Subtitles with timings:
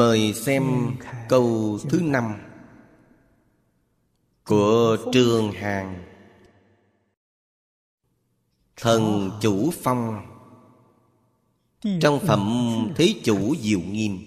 [0.00, 0.96] Mời xem
[1.28, 2.34] câu thứ năm
[4.44, 6.04] Của Trường Hàng.
[8.76, 10.26] Thần Chủ Phong.
[12.00, 12.48] Trong phẩm
[12.96, 14.18] Thế Chủ Diệu Nghiêm.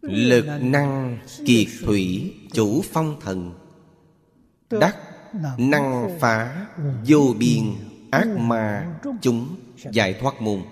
[0.00, 3.54] Lực năng kiệt thủy chủ phong thần.
[4.70, 5.13] Đắc
[5.58, 6.66] năng phá
[7.06, 7.64] vô biên
[8.10, 8.86] ác ma
[9.22, 9.56] chúng
[9.92, 10.62] giải thoát môn.
[10.62, 10.66] Ờ,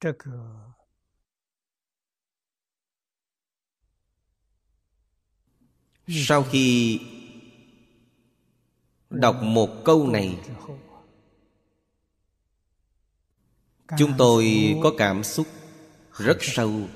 [0.00, 0.30] Trắc cơ
[6.08, 7.00] sau khi
[9.10, 10.38] đọc một câu này,
[13.98, 15.46] Chúng tôi có cảm xúc
[16.12, 16.88] rất sâu.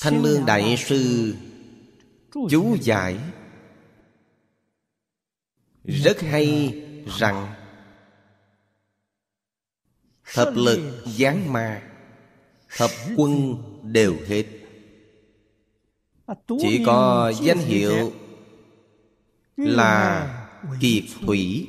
[0.00, 1.34] Thanh Lương Đại Sư
[2.50, 3.20] chú giải
[5.84, 6.80] Rất hay
[7.18, 7.54] rằng
[10.34, 11.92] Thập lực giáng ma,
[12.76, 14.44] Thập quân đều hết.
[16.48, 18.12] Chỉ có danh hiệu
[19.56, 20.30] là
[20.80, 21.68] kiệt thủy.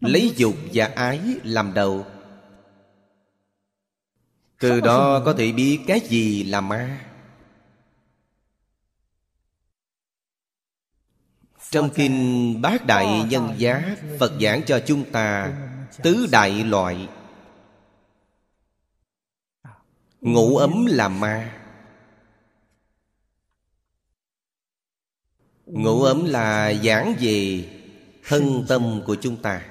[0.00, 2.06] Lấy dục và ái làm đầu.
[4.58, 7.06] Từ đó có thể biết cái gì là ma.
[11.70, 15.52] Trong kinh Bát Đại Nhân Giá, Phật giảng cho chúng ta
[16.02, 17.08] Tứ đại loại.
[20.22, 21.58] Ngủ ấm là ma.
[25.66, 27.68] Ngủ ấm là giảng về
[28.24, 29.66] thân tâm của chúng ta.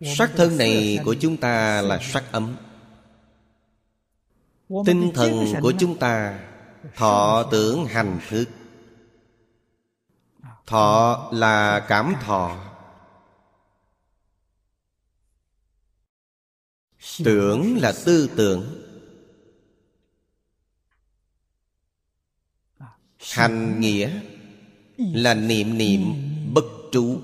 [0.00, 2.56] Sắc thân này của chúng ta là sắc ấm.
[4.86, 6.40] Tinh thần của chúng ta,
[6.94, 8.48] Thọ tưởng hành thức.
[10.66, 12.67] Thọ là cảm thọ.
[17.24, 18.84] Tưởng là tư tưởng.
[23.32, 24.20] Hành nghĩa
[24.98, 26.00] là niệm niệm
[26.54, 27.20] bất trú.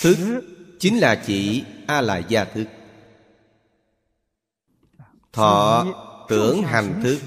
[0.00, 0.42] Thức
[0.80, 2.66] chính là chỉ A la gia thức.
[5.32, 5.86] Thọ
[6.28, 7.18] tưởng hành thức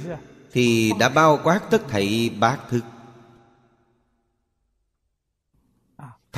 [0.51, 2.81] Thì đã bao quát tất thảy bát thức.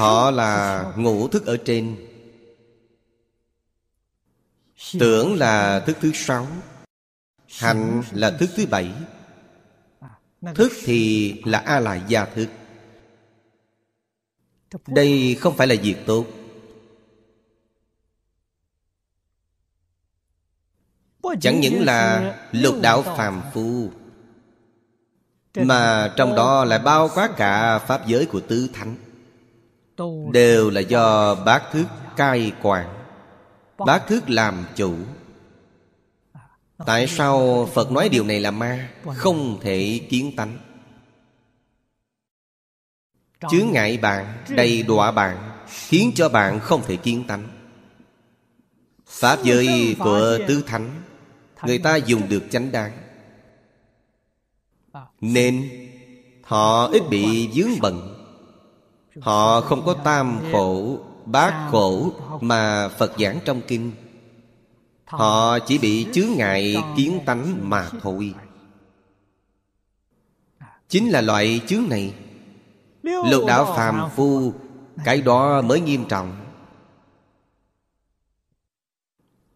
[0.02, 1.98] Thọ là ngũ thức ở trên.
[5.00, 6.48] Tưởng là thức thứ sáu,
[7.60, 8.92] Hành là thức thứ bảy.
[10.56, 12.48] Thức thì là A la gia thức.
[14.88, 16.26] Đây không phải là việc tốt.
[21.42, 23.90] Chẳng những là lục đạo phàm phu,
[25.56, 28.96] Mà trong đó lại bao quát cả Pháp giới của tứ thánh.
[30.34, 31.86] Đều là do bát thức
[32.18, 32.88] cai quản.
[33.78, 34.96] Bát thức làm chủ.
[36.86, 38.90] Tại sao Phật nói điều này là ma?
[39.16, 40.58] Không thể kiến tánh.
[43.50, 47.48] Chướng ngại bạn Đầy đọa bạn Khiến cho bạn không thể kiến tánh.
[49.08, 51.02] Pháp giới của tứ thánh
[51.64, 52.92] Người ta dùng được chánh đáng
[55.22, 55.70] Nên
[56.44, 58.21] Họ ít bị dướng bận
[59.20, 62.12] Họ không có tam khổ, Bát khổ
[62.42, 63.92] Mà Phật giảng trong kinh.
[65.06, 68.34] Họ chỉ bị chướng ngại kiến tánh mà thôi.
[70.90, 72.14] Chính là loại chướng này.
[73.04, 74.54] Lục đạo phàm phu,
[75.06, 76.38] Cái đó mới nghiêm trọng.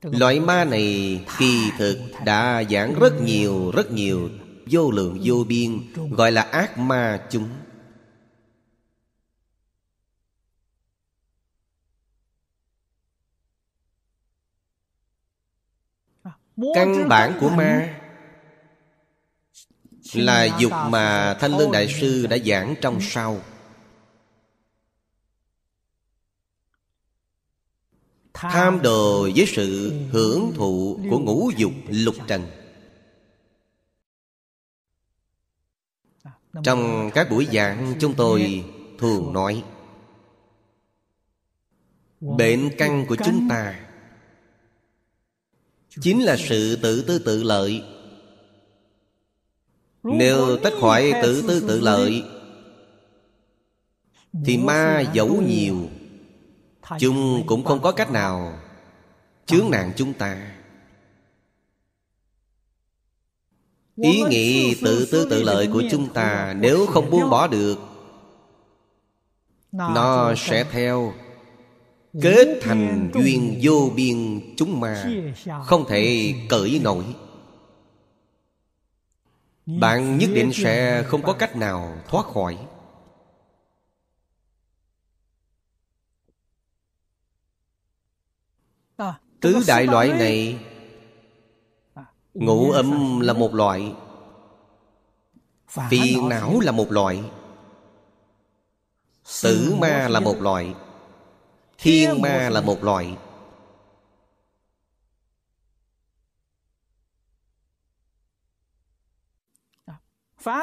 [0.01, 4.29] Loại ma này kỳ thực đã giảng rất nhiều rất nhiều,
[4.65, 5.79] Vô lượng vô biên,
[6.11, 7.49] Gọi là ác ma chúng.
[16.75, 18.01] căn bản của ma
[20.13, 23.41] là dục mà thanh lương đại sư đã giảng trong sau.
[28.33, 32.47] Tham đồ với sự hưởng thụ của ngũ dục lục trần.
[36.63, 38.65] Trong các buổi giảng chúng tôi
[38.99, 39.63] thường nói
[42.19, 43.84] bệnh căn của chúng ta
[46.01, 47.83] Chính là sự tự tư tự lợi.
[50.03, 52.23] Nếu tách khỏi tự tư tự lợi,
[54.45, 55.89] Thì ma dẫu nhiều,
[56.99, 58.59] Chúng cũng không có cách nào
[59.45, 60.55] Chướng nạn chúng ta.
[63.95, 67.79] Ý nghĩ tự tư tự lợi của chúng ta Nếu không buông bỏ được,
[69.71, 71.13] Nó sẽ theo
[72.21, 75.11] Kết thành duyên vô biên chúng ma
[75.65, 77.15] Không thể cởi nổi.
[79.65, 82.57] Bạn nhất định sẽ không có cách nào thoát khỏi.
[89.41, 90.59] Tứ đại loại này
[92.33, 93.93] Ngũ âm là một loại
[95.89, 97.23] Phiền não là một loại
[99.43, 100.75] Tử ma là một loại
[101.77, 103.17] Thiên ma là một loại.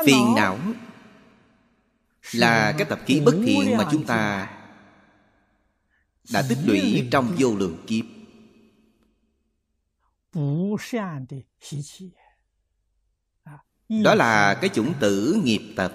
[0.07, 0.59] Phiền não
[2.33, 4.51] Là cái tập khí bất thiện mà chúng ta
[6.33, 8.05] Đã tích lũy trong vô lượng kiếp.
[13.89, 15.95] Đó là cái chủng tử nghiệp tập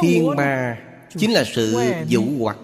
[0.00, 0.78] thiên ma
[1.18, 1.76] chính là sự
[2.06, 2.58] dụ hoặc.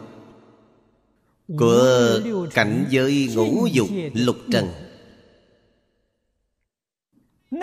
[1.59, 2.21] Của
[2.55, 4.69] cảnh giới ngũ dục lục trần.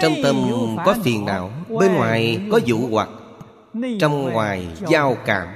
[0.02, 0.36] Trong tâm
[0.86, 3.10] có phiền não bên ngoài có dụ hoặc.
[4.00, 5.48] Trong ngoài giao cảm.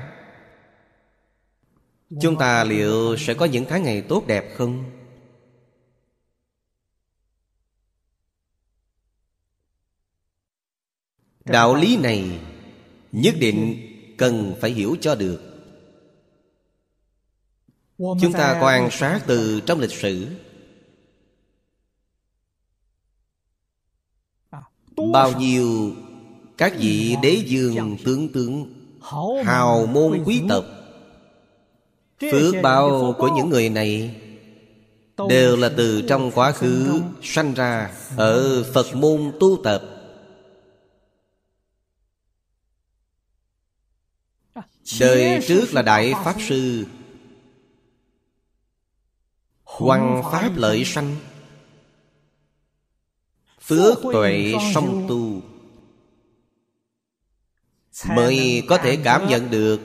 [2.21, 4.91] Chúng ta liệu sẽ có những tháng ngày tốt đẹp không?
[11.45, 12.39] Đạo lý này
[13.11, 13.77] nhất định
[14.17, 15.41] cần phải hiểu cho được.
[17.97, 20.27] Chúng ta quan sát từ trong lịch sử.
[25.11, 25.91] Bao nhiêu
[26.57, 28.73] các vị đế dương tướng tướng,
[29.43, 30.65] Hào môn quý tộc,
[32.19, 34.15] Phước báo của những người này
[35.29, 39.81] Đều là từ trong quá khứ Sanh ra Ở Phật môn tu tập.
[44.99, 46.85] Đời trước là Đại Pháp Sư.
[49.63, 51.15] Hoàng Pháp lợi sanh.
[53.61, 55.41] Phước tuệ song tu.
[58.15, 59.81] Mới có thể cảm nhận được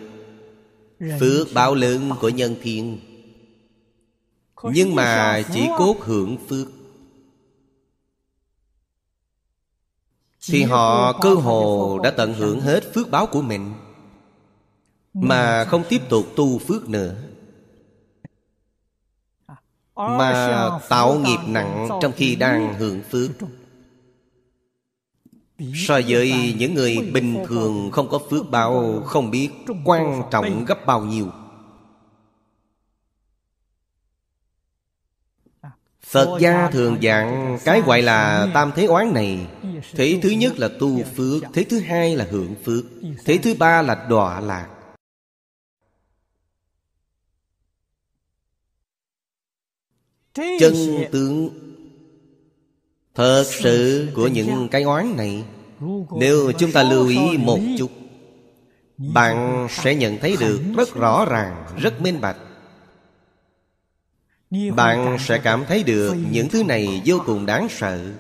[1.20, 2.98] Phước báo lớn của nhân thiên.
[4.62, 6.66] Nhưng mà chỉ cốt hưởng phước.
[10.48, 13.74] Thì họ cơ hồ đã tận hưởng hết phước báo của mình
[15.14, 17.14] mà không tiếp tục tu phước nữa.
[19.96, 23.30] Mà tạo nghiệp nặng trong khi đang hưởng phước.
[25.74, 29.50] So với những người bình thường không có phước báo, Không biết
[29.84, 31.28] quan trọng gấp bao nhiêu.
[36.06, 39.46] Phật gia thường dạng cái gọi là tam thế oán này.
[39.92, 42.84] Thế thứ nhất là tu phước, Thế thứ hai là hưởng phước,
[43.24, 44.68] Thế thứ ba là đọa lạc.
[50.34, 50.74] Chân
[51.12, 51.50] tướng
[53.14, 55.44] Thật sự của những cái oán này
[56.18, 57.90] Nếu chúng ta lưu ý một chút
[58.96, 62.36] Bạn sẽ nhận thấy được rất rõ ràng, rất minh bạch.
[64.76, 68.12] Bạn sẽ cảm thấy được những thứ này vô cùng đáng sợ.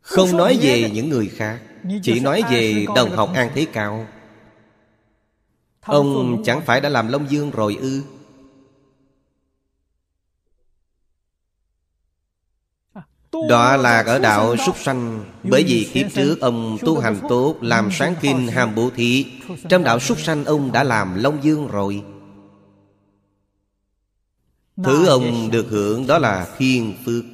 [0.00, 1.60] Không nói về những người khác
[2.02, 4.06] Chỉ nói về đồng học An Thế Cao
[5.88, 8.02] Ông chẳng phải đã làm Long Dương rồi ư?
[13.48, 17.88] Đọa lạc ở đạo súc sanh Bởi vì kiếp trước ông tu hành tốt Làm
[17.92, 19.26] sáng kinh hàm bố thị
[19.68, 22.02] Trong đạo súc sanh ông đã làm Long Dương rồi.
[24.84, 27.24] Thứ ông được hưởng đó là thiên phước.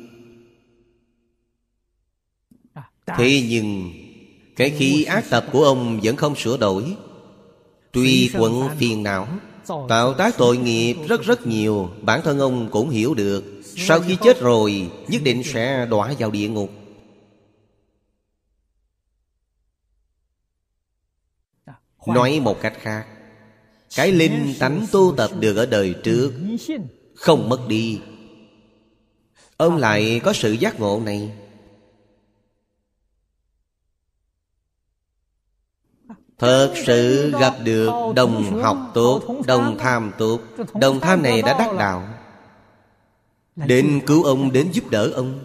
[3.07, 3.93] Thế nhưng
[4.57, 6.97] Cái khí ác tập của ông vẫn không sửa đổi
[7.95, 9.29] Tuy quận phiền não
[9.89, 13.45] Tạo tác tội nghiệp rất rất nhiều Bản thân ông cũng hiểu được
[13.77, 16.71] Sau khi chết rồi Nhất định sẽ đọa vào địa ngục.
[22.07, 23.07] Nói một cách khác
[23.97, 26.33] Cái linh tánh tu tập được ở đời trước
[27.15, 28.01] Không mất đi.
[29.57, 31.33] Ông lại có sự giác ngộ này
[36.39, 40.41] Thật sự gặp được đồng học tốt, Đồng tham tốt.
[40.75, 42.09] Đồng tham này đã đắc đạo.
[43.57, 45.41] Đến cứu ông, đến giúp đỡ ông.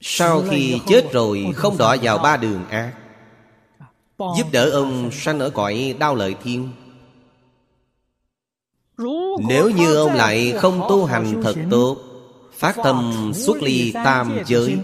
[0.00, 2.92] Sau khi chết rồi, không đọa vào ba đường ác.
[4.18, 6.70] Giúp đỡ ông sanh ở cõi đau lợi thiên.
[9.48, 11.96] Nếu như ông lại không tu hành thật tốt,
[12.56, 14.78] Phát tâm xuất ly tam giới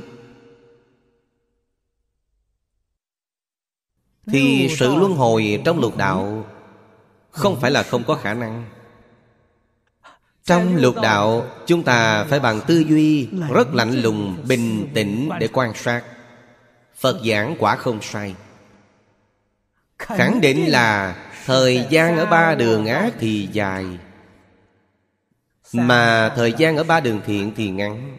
[4.27, 6.47] Thì sự luân hồi trong lục đạo
[7.31, 8.65] Không phải là không có khả năng.
[10.45, 15.49] Trong lục đạo Chúng ta phải bằng tư duy Rất lạnh lùng, bình tĩnh để
[15.53, 16.03] quan sát.
[16.97, 18.35] Phật giảng quả không sai.
[19.99, 23.87] Khẳng định là Thời gian ở ba đường ác thì dài.
[25.73, 28.19] Mà thời gian ở ba đường thiện thì ngắn.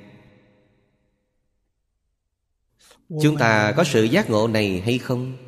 [3.22, 5.43] Chúng ta có sự giác ngộ này hay không?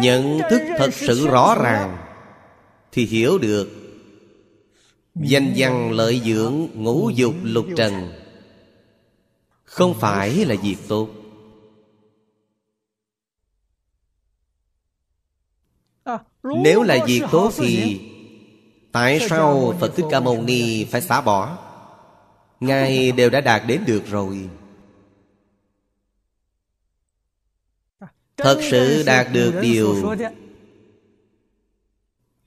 [0.00, 1.98] Nhận thức thật sự rõ ràng
[2.92, 3.68] thì hiểu được.
[5.14, 8.12] Danh văn lợi dưỡng ngũ dục lục trần
[9.64, 11.08] không phải là việc tốt.
[16.42, 18.00] Nếu là việc tốt thì
[18.92, 21.58] tại sao phật thích ca mâu ni phải xả bỏ?
[22.60, 24.48] Ngài đều đã đạt đến được rồi.
[28.36, 30.14] Thật sự đạt được điều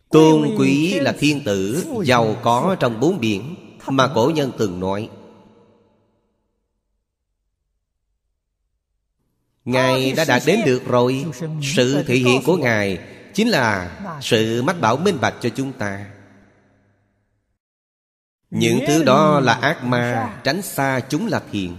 [0.10, 3.56] Tôn quý là thiên tử Giàu có trong bốn biển
[3.88, 5.10] Mà cổ nhân từng nói.
[9.65, 11.25] Ngài đã đạt đến được rồi.
[11.75, 13.00] Sự thể hiện của Ngài
[13.34, 16.12] Chính là sự mách bảo minh bạch cho chúng ta.
[18.50, 21.75] Những thứ đó là ác ma Tránh xa chúng là thiện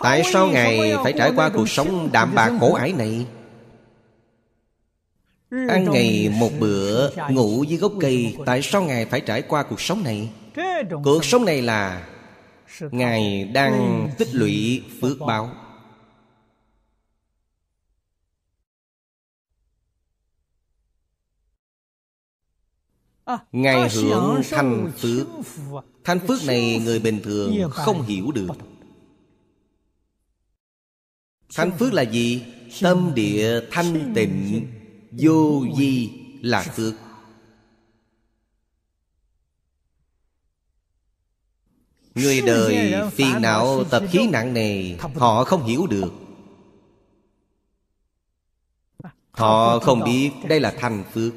[0.00, 3.26] Tại sao Ngài phải trải qua cuộc sống đạm bạc khổ ải này?
[5.50, 9.80] Ăn ngày một bữa Ngủ dưới gốc cây Tại sao Ngài phải trải qua cuộc
[9.80, 10.30] sống này?
[11.04, 12.06] Cuộc sống này là
[12.80, 15.50] Ngài đang tích lũy phước báo.
[23.52, 25.26] Ngài hưởng thanh phước.
[26.04, 28.48] Thanh phước này người bình thường không hiểu được
[31.56, 32.42] Thanh phước là gì?
[32.80, 34.66] Tâm địa thanh tịnh
[35.12, 36.10] Vô di
[36.40, 36.94] là phước.
[42.14, 46.12] Người đời phiền não tập khí nặng nề Họ không hiểu được.
[49.30, 51.32] Họ không biết đây là thành phước.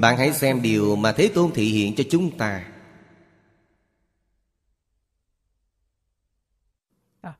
[0.00, 2.73] Bạn hãy xem điều mà Thế Tôn thị hiện cho chúng ta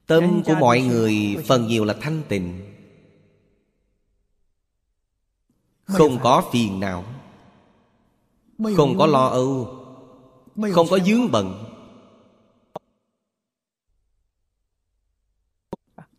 [0.07, 2.75] Tâm của mọi người phần nhiều là thanh tịnh.
[5.85, 7.05] Không có phiền não.
[8.77, 9.81] Không có lo âu.
[10.73, 11.65] Không có dướng bận.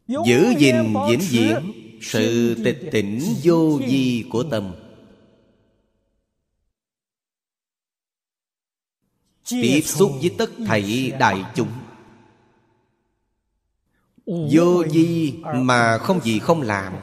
[0.07, 4.75] Giữ gìn vĩnh viễn Sự tịch tỉnh vô vi của tâm.
[9.49, 11.84] Tiếp xúc với tất thảy đại chúng
[14.25, 16.93] Vô di mà không gì không làm.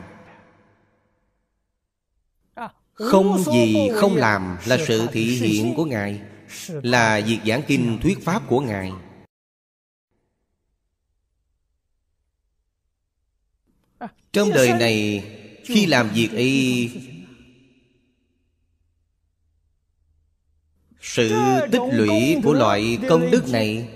[2.94, 6.20] Không gì không làm là sự thị hiện của Ngài
[6.66, 8.92] Là việc giảng kinh thuyết pháp của Ngài.
[14.32, 15.24] Trong đời này
[15.64, 16.90] Khi làm việc ấy
[21.00, 21.30] Sự
[21.72, 23.88] tích lũy của loại công đức này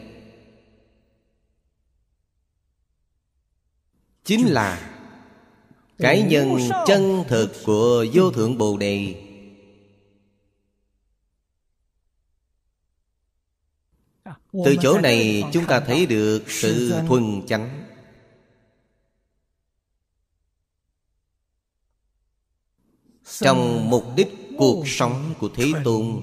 [4.26, 4.92] chính là
[5.98, 9.22] cái nhân chân thực của vô thượng bồ đề.
[14.64, 17.82] Từ chỗ này chúng ta thấy được sự thuần chánh.
[23.24, 24.28] Trong mục đích
[24.58, 26.22] cuộc sống của thế tôn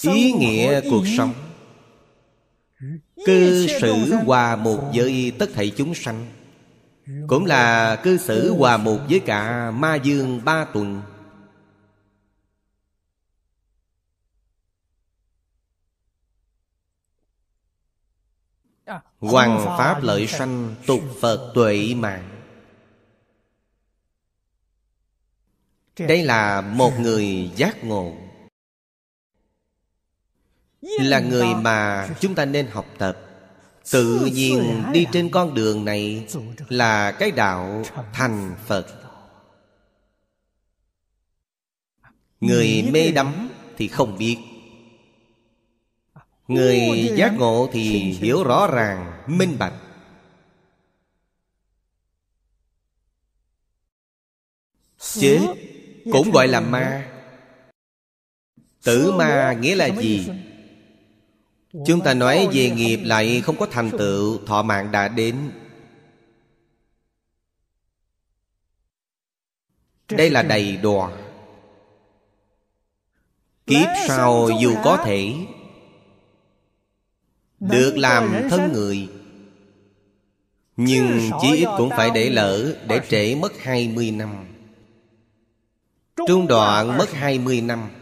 [0.00, 1.34] ý nghĩa cuộc sống.
[3.26, 6.26] Cư xử hòa một với tất thảy chúng sanh.
[7.26, 11.02] Cũng là cư xử hòa một với cả ma dương ba tuần.
[19.18, 22.34] Hoàng Pháp lợi sanh Tục Phật tuệ mạng.
[25.98, 28.27] Đây là một người giác ngộ
[30.80, 33.18] Là người mà chúng ta nên học tập.
[33.90, 36.26] Tự nhiên đi trên con đường này
[36.68, 38.86] Là cái đạo thành Phật.
[42.40, 44.38] Người mê đắm thì không biết.
[46.48, 49.72] Người giác ngộ thì hiểu rõ ràng, minh bạch.
[54.98, 55.40] Chết
[56.12, 57.10] cũng gọi là ma.
[58.82, 60.28] Tử ma nghĩa là gì?
[61.72, 65.50] Chúng ta nói về nghiệp lại không có thành tựu Thọ mạng đã đến.
[70.10, 71.10] Đây là đầy đọa
[73.66, 75.34] Kiếp sau dù có thể
[77.60, 79.08] Được làm thân người.
[80.76, 84.46] Nhưng chỉ ít cũng phải để lỡ Để trễ mất 20 năm.
[86.28, 87.97] Trung đoạn mất 20 năm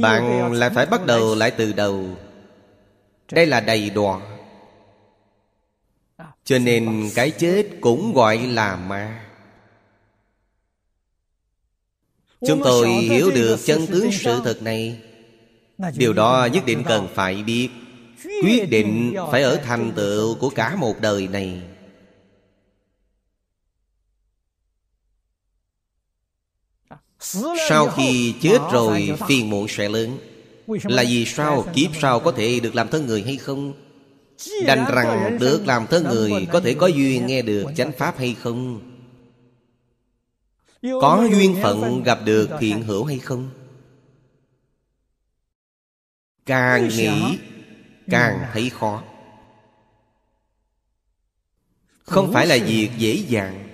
[0.00, 2.04] Bạn lại phải bắt đầu lại từ đầu.
[3.32, 4.20] Đây là đầy đọa.
[6.44, 9.24] Cho nên cái chết cũng gọi là ma.
[12.46, 15.00] Chúng tôi hiểu được chân tướng sự thật này.
[15.96, 17.68] Điều đó nhất định cần phải biết.
[18.42, 21.62] Quyết định phải ở thành tựu của cả một đời này
[27.68, 30.18] Sau khi chết rồi, phiền muộn sẽ lớn.
[30.66, 33.72] Là vì sao kiếp sau có thể được làm thân người hay không?
[34.66, 38.36] Đành rằng được làm thân người Có thể có duyên nghe được chánh pháp hay
[38.42, 38.80] không?
[40.82, 43.50] Có duyên phận gặp được thiện hữu hay không?
[46.46, 47.38] Càng nghĩ,
[48.10, 49.02] Càng thấy khó.
[52.02, 53.65] Không phải là việc dễ dàng.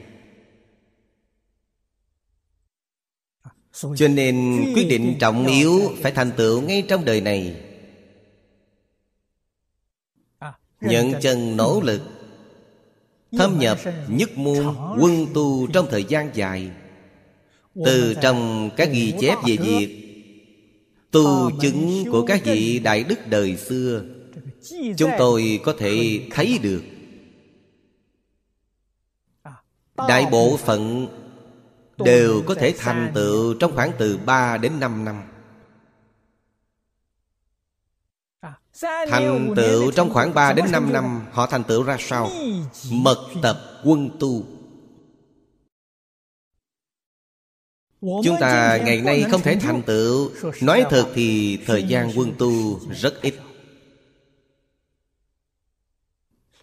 [3.96, 7.56] Cho nên quyết định trọng yếu phải thành tựu ngay trong đời này.
[10.80, 12.02] Nhận chân nỗ lực
[13.38, 14.66] thâm nhập nhất môn
[15.00, 16.70] quân tu trong thời gian dài.
[17.84, 19.98] từ trong các ghi chép về việc
[21.10, 24.04] tu chứng của các vị đại đức đời xưa
[24.96, 26.82] chúng tôi có thể thấy được.
[30.08, 31.08] Đại bộ phận
[31.98, 35.22] Đều có thể thành tựu trong khoảng từ 3 đến 5 năm.
[38.82, 42.30] Thành tựu trong khoảng 3 đến 5 năm Họ thành tựu ra sao?
[42.90, 44.44] Mật tập quân tu.
[48.00, 50.30] Chúng ta ngày nay không thể thành tựu.
[50.60, 53.34] Nói thật thì thời gian quân tu rất ít.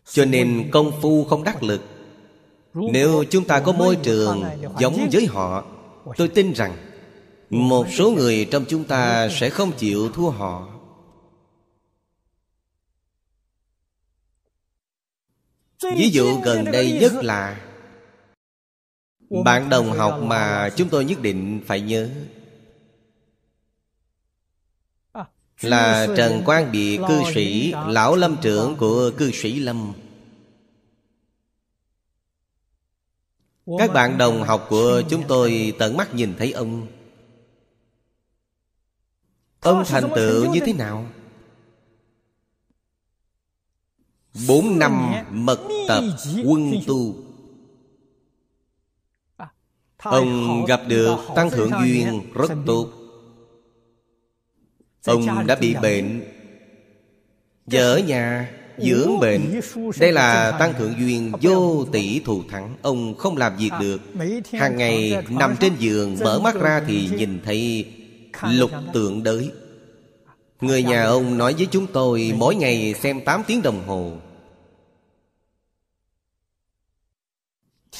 [0.05, 1.81] Cho nên công phu không đắc lực
[2.73, 4.43] nếu chúng ta có môi trường
[4.79, 5.65] giống với họ
[6.17, 6.77] Tôi tin rằng
[7.49, 10.67] Một số người trong chúng ta sẽ không chịu thua họ.
[15.97, 17.65] Ví dụ gần đây nhất là
[19.43, 22.09] Bạn đồng học mà chúng tôi nhất định phải nhớ.
[25.61, 29.93] Là Trần Quang Địa cư sĩ Lão lâm trưởng của cư sĩ Lâm
[33.77, 36.87] Các bạn đồng học của chúng tôi tận mắt nhìn thấy ông.
[39.59, 41.07] Ông thành tựu như thế nào?
[44.47, 46.03] Bốn năm mật tập
[46.45, 47.15] quân tu.
[49.97, 52.89] Ông gặp được Tăng Thượng Duyên rất tốt.
[55.05, 56.23] Ông đã bị bệnh.
[57.67, 59.61] Giờ ở nhà dưỡng bệnh
[59.99, 62.75] đây là tăng thượng duyên vô tỷ thù thắng.
[62.81, 64.01] Ông không làm việc được.
[64.53, 67.85] Hàng ngày nằm trên giường mở mắt ra thì nhìn thấy
[68.43, 69.51] lục tượng đới.
[70.61, 74.11] Người nhà ông nói với chúng tôi mỗi ngày xem 8 tiếng đồng hồ.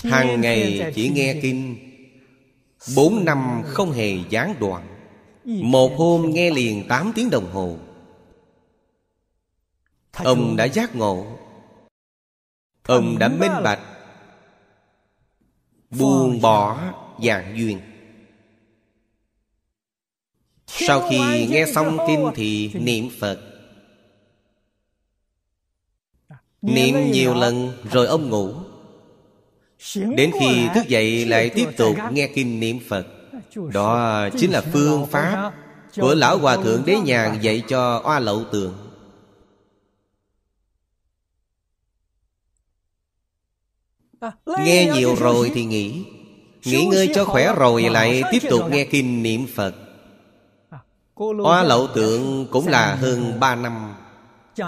[0.03, 1.75] Hàng ngày chỉ nghe kinh.
[2.95, 4.83] Bốn năm không hề gián đoạn.
[5.45, 7.77] Một hôm nghe liền 8 tiếng đồng hồ
[10.13, 11.25] Ông đã giác ngộ.
[12.83, 13.79] Ông đã minh bạch.
[15.89, 16.79] Buông bỏ
[17.23, 17.79] dạng duyên.
[20.67, 23.39] Sau khi nghe xong kinh thì niệm Phật.
[26.61, 28.53] Niệm nhiều lần rồi ông ngủ.
[29.95, 33.07] Đến khi thức dậy lại tiếp tục nghe kinh niệm Phật.
[33.73, 35.53] Đó chính là phương pháp
[35.95, 38.88] Của Lão Hòa Thượng Đế Nhàn dạy cho Oa Lậu Tường
[44.45, 46.05] Nghe nhiều rồi thì nghỉ
[46.63, 49.75] Nghỉ ngơi cho khỏe rồi lại tiếp tục nghe kinh niệm Phật.
[51.15, 53.93] Hoa lậu tượng cũng là hơn 3 năm.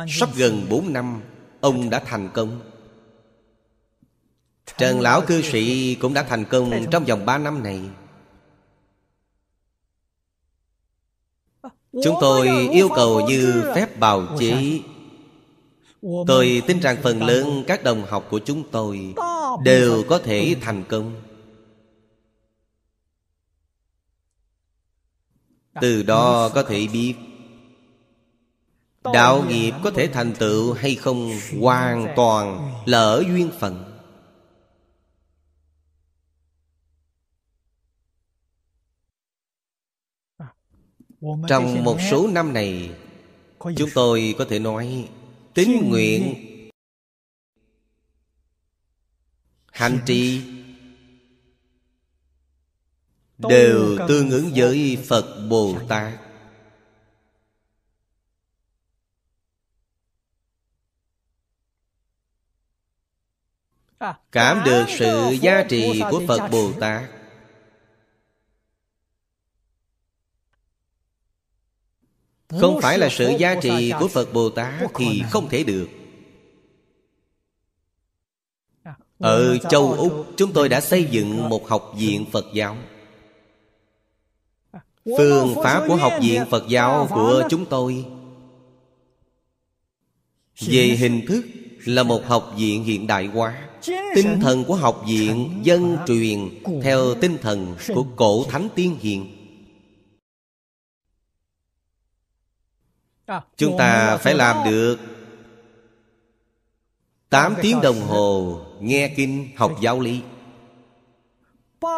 [0.07, 1.21] Sắp gần 4 năm
[1.61, 2.59] Ông đã thành công.
[4.77, 7.81] Trần Lão Cư Sĩ cũng đã thành công trong vòng 3 năm này.
[12.03, 14.79] Chúng tôi yêu cầu như phép bào chế.
[16.27, 19.13] Tôi tin rằng phần lớn các đồng học của chúng tôi
[19.63, 21.21] Đều có thể thành công.
[25.81, 27.15] Từ đó có thể biết
[29.03, 33.87] Đạo nghiệp có thể thành tựu hay không Hoàn toàn là ở duyên phận.
[41.47, 42.89] Trong một số năm này
[43.59, 45.09] Chúng tôi có thể nói
[45.53, 46.50] Tín nguyện
[49.71, 50.41] Hành trì.
[53.37, 56.13] Đều tương ứng với Phật Bồ Tát.
[64.31, 67.09] Cảm được sự giá trị của Phật Bồ Tát.
[72.59, 76.00] Không phải là sự giá trị của Phật Bồ Tát Thì không thể được
[79.21, 82.77] Ở châu Úc Chúng tôi đã xây dựng một học viện Phật giáo.
[85.05, 88.05] Phương pháp của học viện Phật giáo của chúng tôi.
[90.59, 91.45] Về hình thức
[91.85, 93.67] là một học viện hiện đại hóa.
[94.15, 96.49] Tinh thần của học viện dân truyền
[96.81, 99.37] Theo tinh thần của cổ thánh tiên hiền.
[103.57, 104.97] Chúng ta phải làm được
[107.29, 110.21] 8 tiếng đồng hồ nghe kinh, học giáo lý.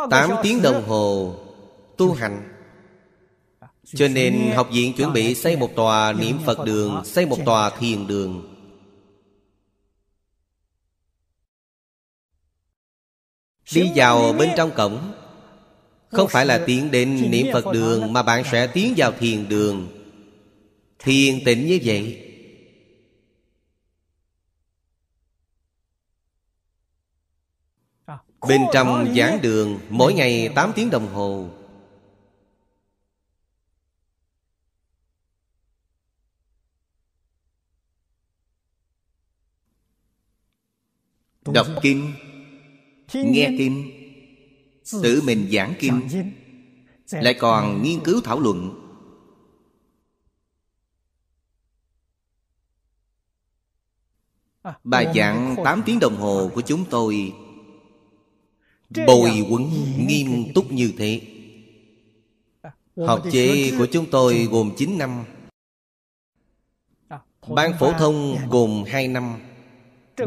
[0.09, 1.35] Tám tiếng đồng hồ,
[1.97, 2.49] tu hành.
[3.85, 7.69] Cho nên học viện chuẩn bị xây một tòa niệm Phật đường, Xây một tòa
[7.69, 8.55] thiền đường.
[13.73, 15.11] Đi vào bên trong cổng.
[16.09, 19.87] Không phải là tiến đến niệm Phật đường Mà bạn sẽ tiến vào thiền đường.
[20.99, 22.32] Thiền tịnh như vậy.
[28.47, 31.49] Bên trong giảng đường Mỗi ngày 8 tiếng đồng hồ.
[41.45, 42.13] Đọc kinh
[43.13, 43.91] Nghe kinh
[45.03, 46.09] Tự mình giảng kinh
[47.11, 48.79] Lại còn nghiên cứu thảo luận.
[54.83, 57.33] Bài giảng 8 tiếng đồng hồ của chúng tôi
[59.07, 59.71] Bồi quấn
[60.07, 61.21] nghiêm túc như thế.
[62.97, 65.25] Học chế của chúng tôi gồm 9 năm.
[67.47, 69.39] Ban phổ thông gồm 2 năm.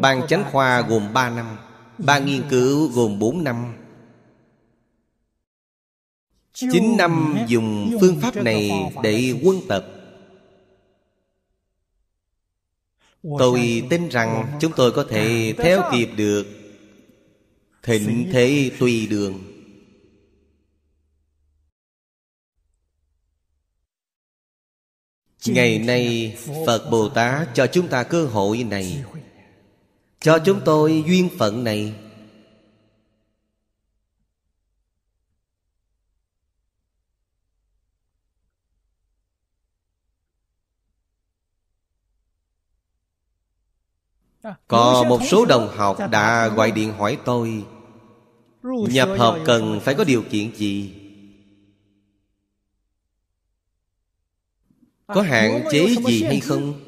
[0.01, 1.57] Ban chánh khoa gồm 3 năm.
[1.99, 3.75] Ban nghiên cứu gồm 4 năm.
[6.53, 8.71] 9 năm dùng phương pháp này
[9.03, 9.87] để quân tập.
[13.39, 16.66] Tôi tin rằng chúng tôi có thể theo kịp được
[17.87, 19.43] Thịnh thế tùy đường.
[25.47, 29.05] Ngày nay Phật Bồ Tát cho chúng ta cơ hội này.
[30.21, 31.95] Cho chúng tôi duyên phận này.
[44.69, 47.65] Có một số đồng học đã gọi điện hỏi tôi
[48.91, 50.93] Nhập học cần phải có điều kiện gì?
[55.07, 56.87] Có hạn chế gì hay không?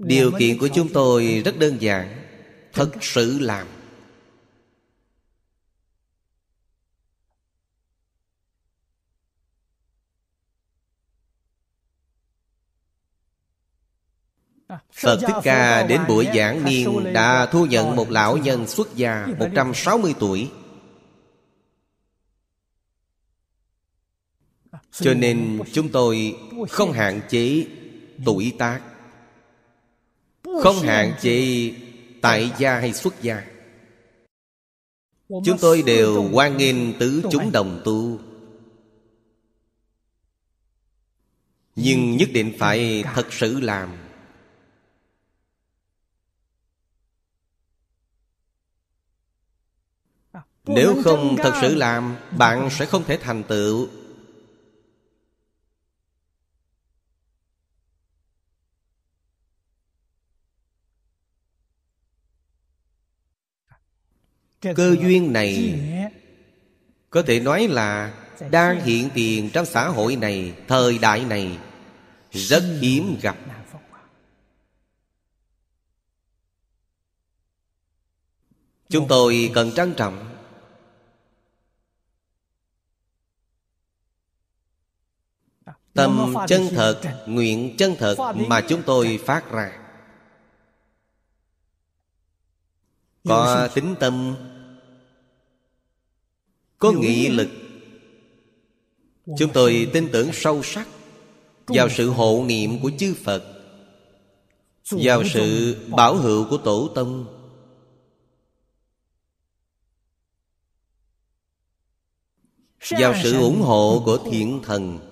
[0.00, 2.16] điều kiện của chúng tôi rất đơn giản.
[2.72, 3.66] Thật sự làm
[14.92, 19.26] Phật Thích Ca đến buổi giảng niên Đã thu nhận một lão nhân xuất gia
[19.38, 20.50] 160 tuổi.
[24.92, 26.36] Cho nên chúng tôi
[26.68, 27.66] không hạn chế
[28.24, 28.80] tuổi tác,
[30.62, 31.70] không hạn chế
[32.22, 33.42] tại gia hay xuất gia.
[35.28, 38.18] Chúng tôi đều hoan nghênh tứ chúng đồng tu.
[41.76, 44.09] Nhưng nhất định phải thật sự làm.
[50.74, 53.88] Nếu không thật sự làm Bạn sẽ không thể thành tựu.
[64.60, 65.80] Cơ duyên này
[67.10, 68.14] Có thể nói là
[68.50, 71.58] Đang hiện tiền trong xã hội này Thời đại này
[72.32, 73.36] Rất hiếm gặp.
[78.88, 80.29] Chúng tôi cần trân trọng
[86.00, 88.16] Tâm chân thật Nguyện chân thật
[88.48, 89.78] Mà chúng tôi phát ra.
[93.28, 94.34] Có tính tâm
[96.78, 97.48] Có nghị lực.
[99.38, 100.88] Chúng tôi tin tưởng sâu sắc
[101.66, 103.44] Vào sự hộ niệm của chư Phật
[104.90, 107.26] Vào sự bảo hữu của Tổ Tông.
[112.90, 115.09] Vào sự ủng hộ của thiện thần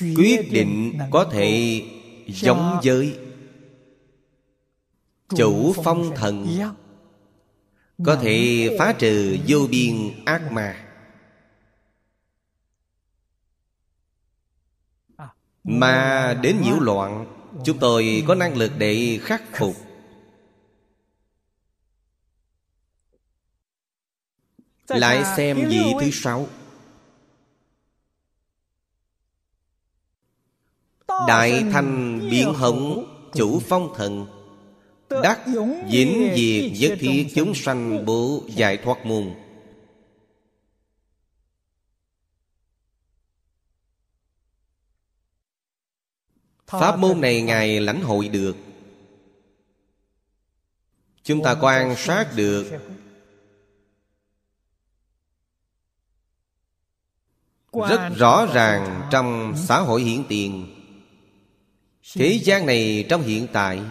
[0.00, 1.82] quyết định có thể
[2.26, 3.18] giống với
[5.28, 6.58] chủ phong thần.
[8.04, 10.80] có thể phá trừ vô biên ác ma.
[15.64, 17.26] Mà đến nhiễu loạn
[17.64, 19.76] chúng tôi có năng lực để khắc phục.
[24.88, 26.48] Lại xem vị thứ sáu
[31.28, 34.26] Đại thành biện hồng Chủ phong thần.
[35.22, 35.40] Đắc
[35.90, 39.34] vĩnh diệt nhất thiết chúng sanh bộ giải thoát môn.
[46.66, 48.56] Pháp môn này Ngài lãnh hội được.
[51.22, 52.70] Chúng ta quan sát được.
[57.72, 60.73] Rất rõ ràng trong xã hội hiện tiền
[62.12, 63.82] Thế gian này trong hiện tại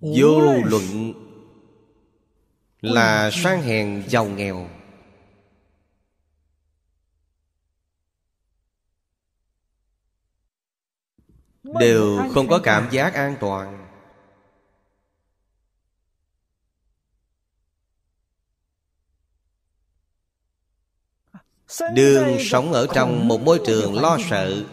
[0.00, 1.12] Vô luận
[2.80, 4.68] Là sang hèn giàu nghèo
[11.64, 13.88] Đều không có cảm giác an toàn.
[21.94, 24.64] Đường sống ở trong một môi trường lo sợ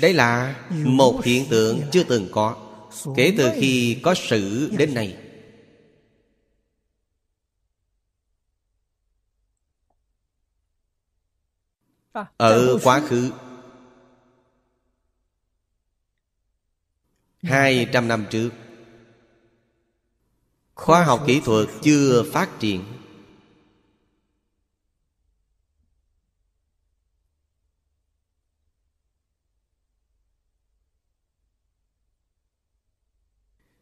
[0.00, 2.56] đây là một hiện tượng chưa từng có,
[3.16, 5.16] Kể từ khi có sự đến nay.
[12.36, 13.30] Ở quá khứ,
[17.42, 18.50] Hai trăm năm trước,
[20.74, 22.84] Khoa học kỹ thuật chưa phát triển.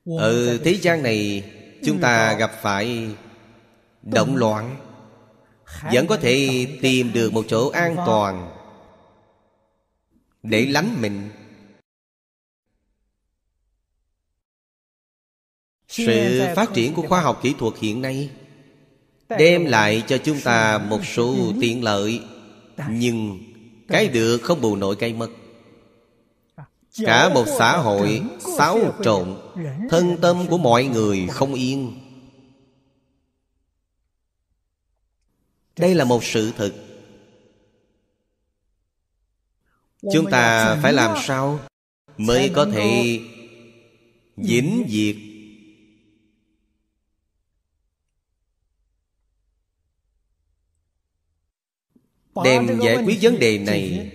[0.07, 1.45] Ở thế gian này
[1.85, 3.09] chúng ta gặp phải
[4.03, 4.77] động loạn.
[5.93, 8.51] Vẫn có thể tìm được một chỗ an toàn
[10.43, 11.31] để lánh mình.
[15.88, 18.31] Sự phát triển của khoa học kỹ thuật hiện nay
[19.29, 22.21] đem lại cho chúng ta một số tiện lợi
[22.91, 23.38] nhưng
[23.88, 25.29] cái được không bù nổi cái mất
[26.99, 28.23] Cả một xã hội
[28.59, 29.37] xáo trộn
[29.91, 31.99] Thân tâm của mọi người không yên.
[35.79, 36.75] Đây là một sự thực
[40.13, 41.61] Chúng ta phải làm sao
[42.17, 43.21] Mới có thể
[44.37, 45.17] Vĩnh diệt
[52.45, 54.13] Đem giải quyết vấn đề này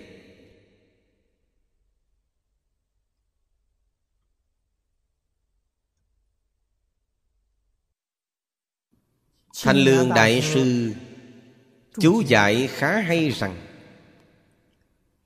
[9.62, 10.92] Thanh Lương Đại Sư
[12.00, 13.56] Chú giải khá hay rằng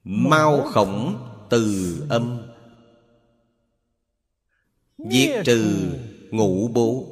[0.04, 2.42] Mau khổng từ âm.
[4.98, 5.92] Diệt trừ
[6.30, 7.06] ngũ bố.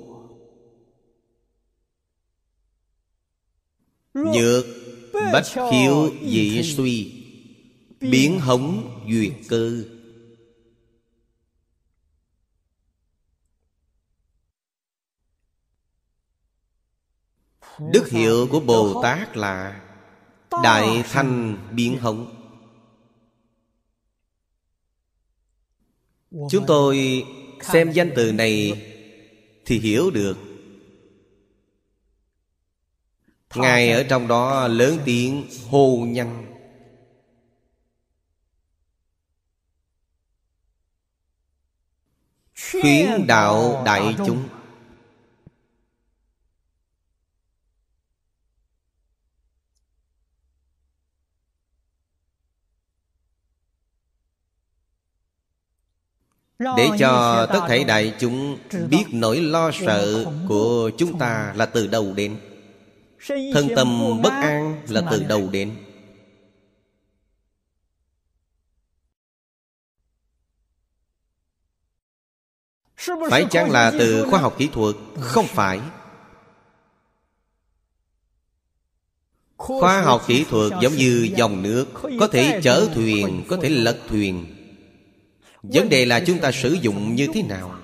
[4.15, 4.67] Nhược
[5.33, 7.13] bách khiếu dị suy
[8.01, 9.85] Biến hống duyệt cơ
[17.81, 19.81] Đức hiệu của Bồ Tát là
[20.63, 22.37] Đại Thanh Biến Hồng
[26.51, 27.25] Chúng tôi
[27.63, 28.87] xem danh từ này
[29.65, 30.39] Thì hiểu được.
[33.55, 36.47] Ngài ở trong đó lớn tiếng hô nhanh
[42.71, 44.49] Khuyến đạo đại chúng.
[56.61, 58.59] Để cho tất thể đại chúng
[58.91, 62.37] biết nỗi lo sợ của chúng ta là từ đầu đến?
[63.29, 65.77] Thân tâm bất an là từ đầu đến?
[73.31, 74.97] Phải chăng là từ khoa học kỹ thuật?
[75.21, 75.81] Không phải.
[79.57, 81.87] Khoa học kỹ thuật giống như dòng nước
[82.21, 84.60] Có thể chở thuyền, có thể lật thuyền
[85.63, 87.75] Vấn đề là chúng ta sử dụng như thế nào?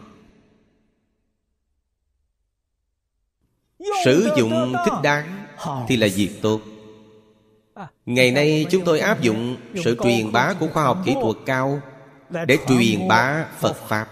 [4.05, 5.47] Sử dụng thích đáng
[5.89, 6.61] Thì là việc tốt.
[8.07, 11.81] Ngày nay chúng tôi áp dụng sự truyền bá của khoa học kỹ thuật cao
[12.47, 14.09] Để truyền bá Phật Pháp.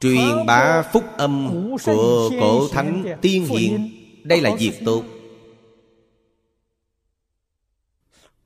[0.00, 1.50] Truyền bá phúc âm
[1.84, 3.90] của cổ thánh tiên hiền,
[4.24, 5.02] Đây là việc tốt.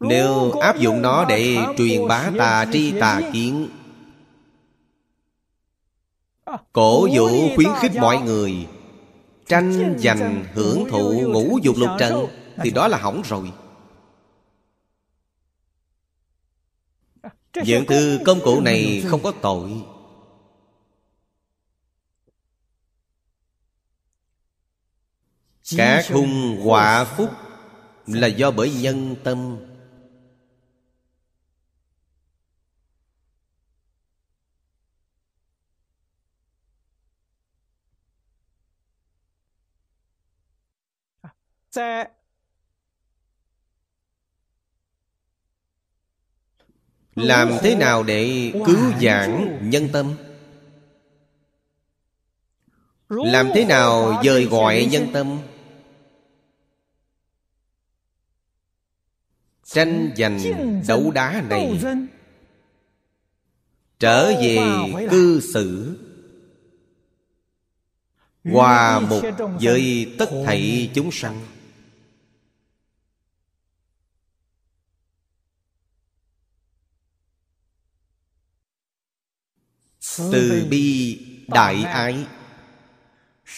[0.00, 3.68] Nếu áp dụng nó để truyền bá tà tri tà kiến.
[6.72, 8.68] Cổ vũ khuyến khích mọi người
[9.46, 12.26] Tranh giành hưởng thụ ngũ dục lục trần
[12.62, 13.52] Thì đó là hỏng rồi.
[17.64, 19.70] Những thứ công cụ này không có tội.
[25.76, 27.30] Các hung họa phúc
[28.06, 29.56] Là do bởi nhân tâm
[47.14, 50.14] Làm thế nào để cứu giảng nhân tâm?
[53.09, 55.38] Làm thế nào dời gọi nhân tâm?
[59.64, 60.38] Tranh giành
[60.88, 61.80] đấu đá này.
[63.98, 64.59] Trở về
[65.11, 65.96] cư xử.
[68.44, 69.20] Hòa một
[69.61, 71.59] với tất thảy chúng sanh
[80.18, 81.18] Từ bi
[81.48, 82.26] đại ái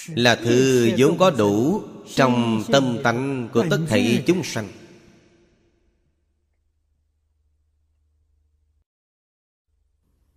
[0.08, 1.82] Là thứ vốn có đủ
[2.14, 4.68] Trong tâm tánh của tất thảy chúng sanh.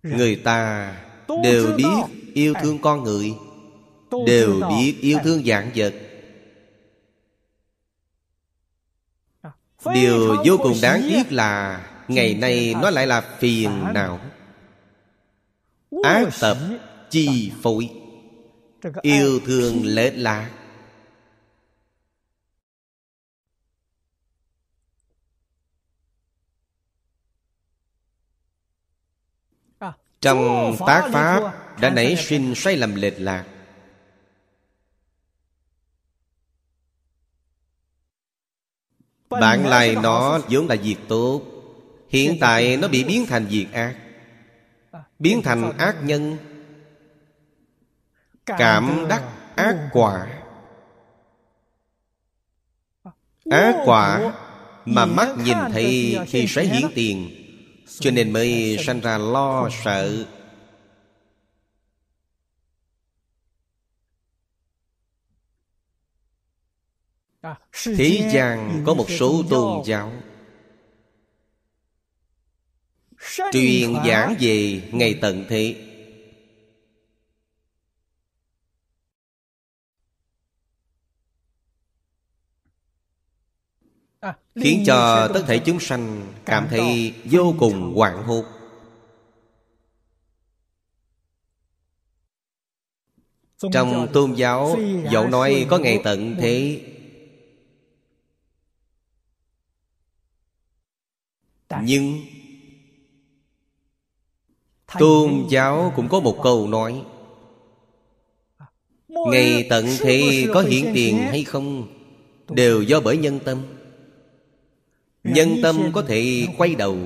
[0.02, 0.92] Người ta
[1.42, 1.84] đều biết
[2.34, 3.34] yêu thương con người,
[4.26, 5.94] Đều biết yêu thương dạng vật.
[9.94, 14.20] Điều vô cùng đáng tiếc là Ngày nay nó lại là phiền não.
[16.02, 16.58] Ác tập
[17.10, 17.90] chi phối.
[19.02, 20.50] Yêu thương lệch lạc
[30.20, 33.46] Trong tác pháp đã nảy sinh sai lầm lệch lạc.
[39.28, 41.42] Bạn lại nó vốn là việc tốt.
[42.08, 44.05] Hiện tại nó bị biến thành việc ác
[45.18, 46.36] Biến thành ác nhân.
[48.46, 49.22] Cảm đắc
[49.56, 50.42] ác quả.
[53.50, 54.32] Ác quả
[54.84, 57.30] Mà mắt nhìn thấy thì sẽ hiển tiền,
[57.86, 60.26] Cho nên mới sanh ra lo sợ.
[67.84, 70.12] Thế gian có một số tôn giáo
[73.52, 75.82] Truyền giảng về ngày tận thế.
[84.54, 88.44] Khiến cho tất thể chúng sanh cảm thấy vô cùng hoảng hốt.
[93.72, 94.76] Trong tôn giáo
[95.12, 96.84] dẫu nói có ngày tận thế.
[101.82, 102.35] Nhưng
[104.98, 107.02] Tôn giáo cũng có một câu nói,
[109.08, 111.86] Ngày tận thế có hiện tiền hay không
[112.50, 113.58] Đều do bởi nhân tâm.
[115.24, 116.96] Nhân tâm có thể quay đầu,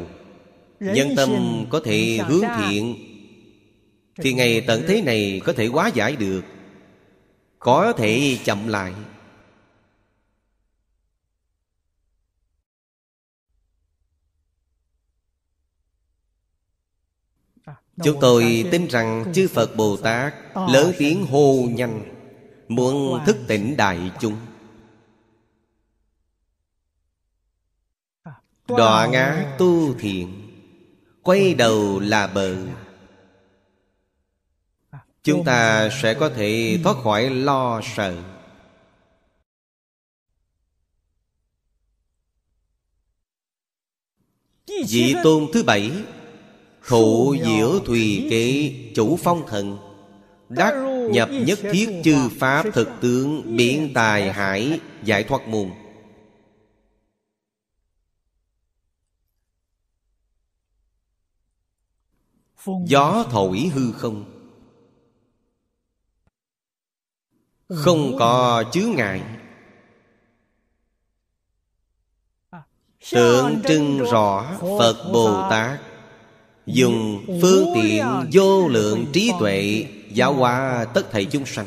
[0.80, 1.30] Nhân tâm
[1.70, 2.95] có thể hướng thiện,
[4.16, 6.43] Thì ngày tận thế này có thể hóa giải được,
[7.59, 8.93] Có thể chậm lại.
[18.05, 22.16] Chúng tôi tin rằng chư Phật Bồ Tát Lớn tiếng hô nhanh
[22.68, 24.36] Muốn thức tỉnh đại chúng.
[28.68, 30.51] Đọa ngã tu thiện
[31.22, 32.57] Quay đầu là bờ.
[35.22, 38.16] Chúng ta sẽ có thể thoát khỏi lo sợ.
[44.88, 45.92] Vị tôn thứ bảy
[46.87, 49.78] Thụ diễu thùy kế chủ phong thần.
[50.49, 50.74] Đắc
[51.11, 55.70] nhập nhất thiết chư pháp thực tướng Biển tài hải giải thoát môn.
[62.87, 64.24] Gió thổi hư không?
[67.68, 69.22] Không có chứa ngại.
[73.12, 75.89] Tượng trưng rõ Phật Bồ Tát
[76.72, 81.66] Dùng phương tiện vô lượng trí tuệ Giáo hóa tất thảy chúng sanh.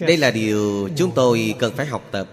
[0.00, 2.28] Đây là điều chúng tôi cần phải học tập.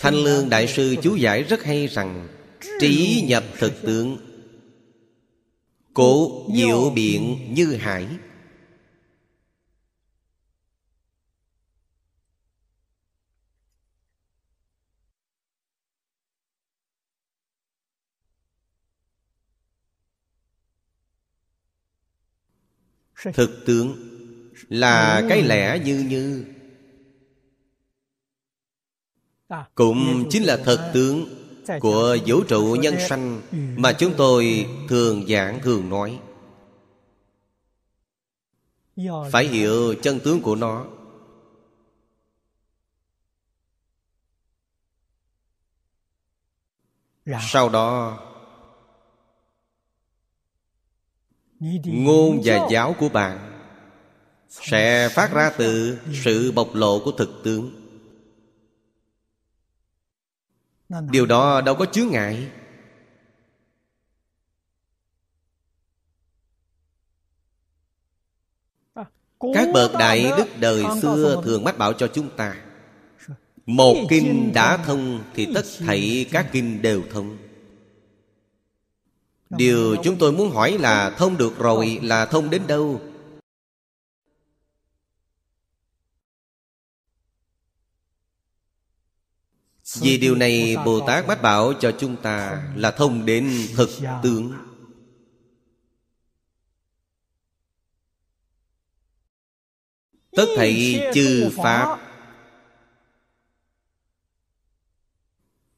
[0.00, 2.28] Thanh Lương Đại Sư chú giải rất hay rằng
[2.80, 4.16] Trí nhập thực tướng
[5.94, 8.06] Cố diệu biện như hải
[23.22, 23.96] Thực tướng
[24.68, 26.44] là cái lẽ như như.
[29.74, 31.26] Cũng chính là thực tướng
[31.80, 33.42] của vũ trụ nhân sanh
[33.76, 36.20] mà chúng tôi thường giảng thường nói.
[39.32, 40.86] Phải hiểu chân tướng của nó.
[47.40, 48.18] Sau đó
[51.84, 53.52] ngôn và giáo của bạn
[54.48, 57.82] sẽ phát ra từ sự bộc lộ của thực tướng.
[61.10, 62.48] Điều đó đâu có chướng ngại.
[69.54, 72.56] Các bậc đại đức đời xưa thường mách bảo cho chúng ta,
[73.66, 77.45] một kinh đã thông thì tất thảy các kinh đều thông
[79.50, 83.00] điều chúng tôi muốn hỏi là thông được rồi là thông đến đâu?
[90.00, 93.90] Vì điều này Bồ Tát bách bảo cho chúng ta Là thông đến thực
[94.22, 94.52] tướng.
[100.32, 102.00] Tất thảy chư Pháp.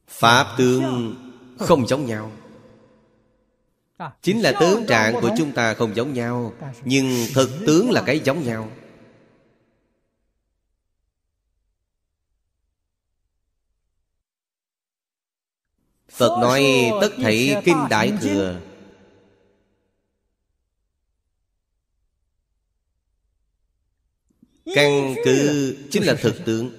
[0.06, 1.14] Pháp tướng
[1.58, 2.32] không giống nhau
[4.22, 8.20] Chính là tướng trạng của chúng ta không giống nhau Nhưng thực tướng là cái
[8.20, 8.70] giống nhau.
[16.10, 16.64] Phật nói
[17.00, 18.60] tất thảy kinh đại thừa.
[24.74, 26.70] Căn cứ chính là thực tướng.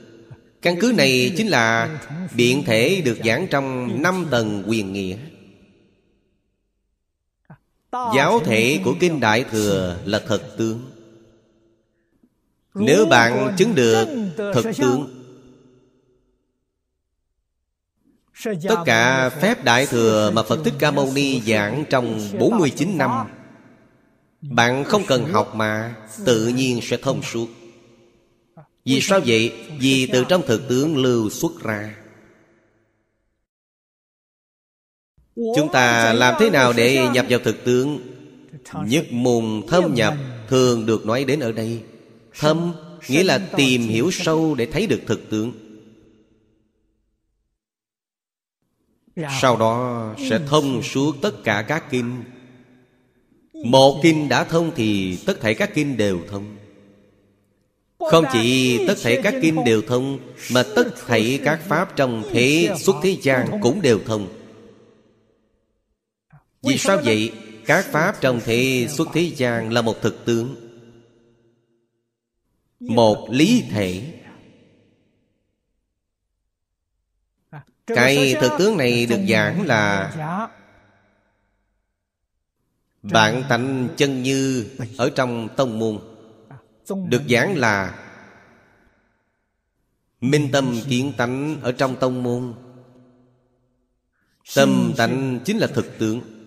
[0.61, 1.99] Căn cứ này chính là
[2.35, 5.17] Biện thể được giảng trong năm tầng quyền nghĩa
[7.91, 10.81] Giáo thể của Kinh Đại Thừa là thật tướng.
[12.75, 15.15] Nếu bạn chứng được thật tướng
[18.43, 23.11] Tất cả phép Đại Thừa mà Phật Thích Ca Mâu Ni giảng trong 49 năm
[24.41, 27.47] Bạn không cần học mà Tự nhiên sẽ thông suốt.
[28.85, 29.53] Vì sao vậy?
[29.79, 31.95] Vì từ trong thực tướng lưu xuất ra
[35.35, 37.99] Chúng ta làm thế nào để nhập vào thực tướng?
[38.85, 40.13] Nhất mùng thâm nhập
[40.49, 41.81] Thường được nói đến ở đây.
[42.39, 42.73] Thâm
[43.07, 45.51] nghĩa là tìm hiểu sâu để thấy được thực tướng.
[49.41, 52.23] Sau đó sẽ thông suốt tất cả các kinh.
[53.53, 56.55] Một kinh đã thông thì tất thể các kinh đều thông.
[57.99, 60.19] Không chỉ tất thể các kinh đều thông
[60.51, 64.27] Mà tất thảy các pháp trong thế xuất thế gian cũng đều thông
[66.61, 67.33] Vì sao vậy?
[67.65, 70.55] Các Pháp trong thế xuất thế gian là một thực tướng.
[72.79, 74.21] Một lý thể.
[77.87, 80.11] Cái thực tướng này được giảng là
[83.01, 85.99] Bạn tánh chân như ở trong tông môn.
[87.09, 88.05] Được giảng là
[90.21, 92.53] Minh tâm kiến tánh ở trong tông môn.
[94.55, 96.38] Tâm tánh chính là thực tướng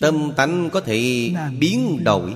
[0.00, 2.34] Tâm tánh có thể biến đổi.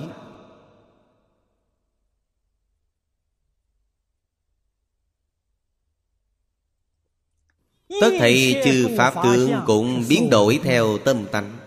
[8.01, 11.57] Tất thảy chư Pháp tướng cũng biến đổi theo tâm tánh.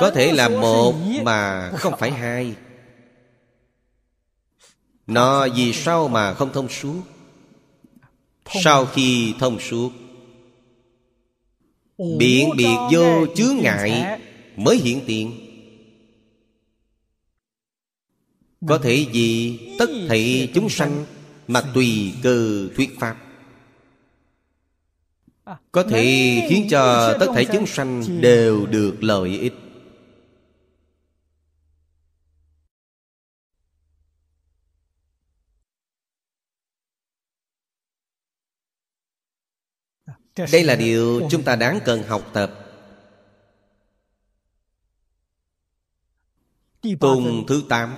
[0.00, 2.56] Có thể là một mà không phải hai.
[5.06, 7.02] Nó vì sao mà không thông suốt?
[8.64, 9.90] Sau khi thông suốt
[12.18, 14.20] Biện biệt vô chướng ngại
[14.56, 15.32] Mới hiện tiền.
[18.66, 21.04] Có thể vì tất thảy chúng sanh
[21.48, 23.16] Mà tùy cơ thuyết pháp.
[25.72, 26.02] Có thể
[26.50, 29.54] khiến cho tất thể chúng sanh đều được lợi ích
[40.36, 42.58] đây là điều chúng ta đáng cần học tập.
[47.00, 47.96] Tôn thứ tám.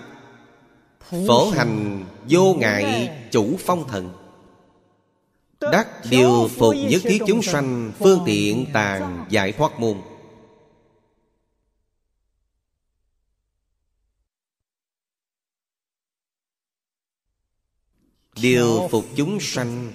[1.01, 4.13] Phổ hành vô ngại chủ phong thần.
[5.61, 10.01] Đắc điều phục nhất thiết chúng sanh Phương tiện tàn giải thoát môn.
[18.43, 19.93] Điều phục chúng sanh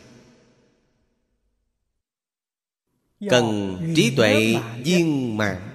[3.30, 5.70] Cần trí tuệ viên mạng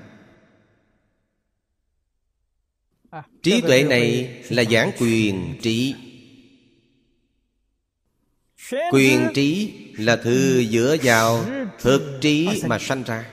[3.42, 5.94] Trí tuệ này là giảng quyền trí.
[8.92, 11.44] Quyền trí là thứ dựa vào
[11.78, 13.30] thực trí mà sanh ra.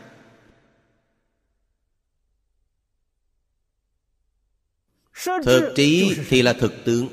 [5.43, 7.07] Thực trí thì là thực tướng.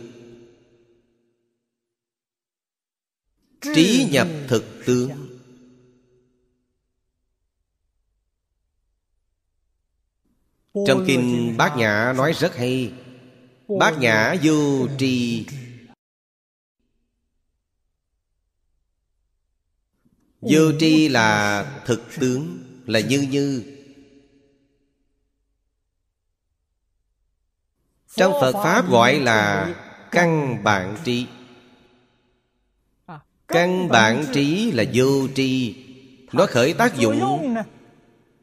[3.61, 5.28] Trí nhập thực tướng
[10.87, 12.93] Trong kinh Bát Nhã nói rất hay.
[13.79, 15.47] Bát Nhã vô tri.
[20.41, 23.63] Vô tri là thực tướng Là như như.
[28.17, 29.75] Trong Phật Pháp gọi là
[30.11, 31.27] Căn bản trí.
[33.49, 35.77] Căn bản trí là vô tri.
[36.33, 37.55] Nó khởi tác dụng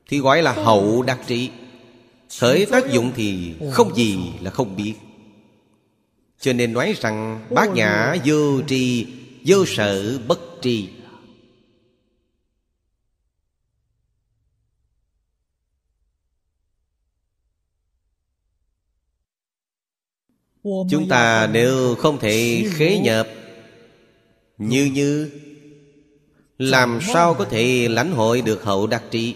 [0.07, 1.51] Thì gọi là hậu đặc trị
[2.39, 4.93] Khởi tác dụng thì không gì là không biết.
[6.39, 9.07] Cho nên nói rằng Bát nhã vô tri,
[9.45, 10.89] Vô sở bất tri.
[20.63, 23.27] Chúng ta nếu không thể khế nhập,
[24.57, 25.31] Như như,
[26.57, 29.35] Làm sao có thể lãnh hội được hậu đặc trị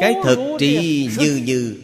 [0.00, 1.80] Cái thực trị như như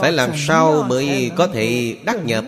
[0.00, 2.44] Phải làm sao mới có thể đắc nhập?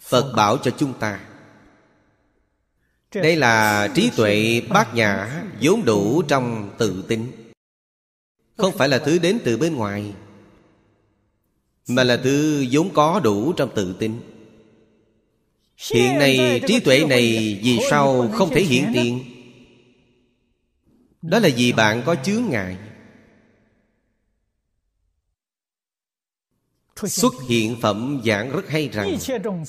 [0.00, 1.20] Phật bảo cho chúng ta.
[3.14, 7.32] Đây là trí tuệ bát nhã vốn đủ trong tự tính.
[8.56, 10.14] Không phải là thứ đến từ bên ngoài
[11.88, 14.12] mà là thứ vốn có đủ trong tự tin.
[15.92, 19.24] Hiện nay trí tuệ này vì sao không thể hiện tiền?
[21.22, 22.76] Đó là vì bạn có chướng ngại.
[27.04, 29.18] Xuất hiện phẩm giảng rất hay rằng,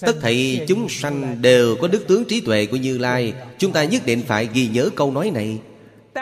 [0.02, 3.34] Tất thảy chúng sanh đều có đức tướng trí tuệ của Như Lai.
[3.58, 5.60] Chúng ta nhất định phải ghi nhớ câu nói này.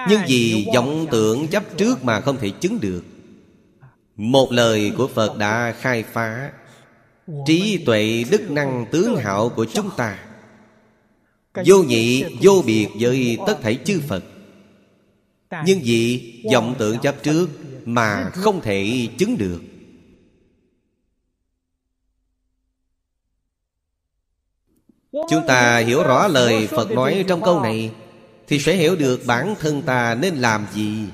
[0.09, 3.01] Nhưng vì vọng tưởng chấp trước mà không thể chứng được.
[4.15, 6.51] Một lời của Phật đã khai phá.
[7.45, 10.19] Trí tuệ đức năng tướng hảo của chúng ta.
[11.65, 14.23] Vô nhị, vô biệt với tất thảy chư Phật.
[15.65, 17.49] Nhưng vì vọng tưởng chấp trước
[17.85, 19.61] Mà không thể chứng được.
[25.11, 27.91] Chúng ta hiểu rõ lời Phật nói trong câu này,
[28.47, 31.05] Thì sẽ hiểu được bản thân ta nên làm gì.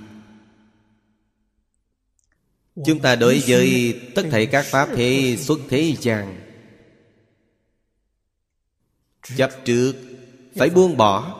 [2.75, 6.37] Chúng ta đối với tất thảy các pháp thế xuất thế gian.
[9.37, 9.93] Chấp trước,
[10.55, 11.37] Phải buông bỏ.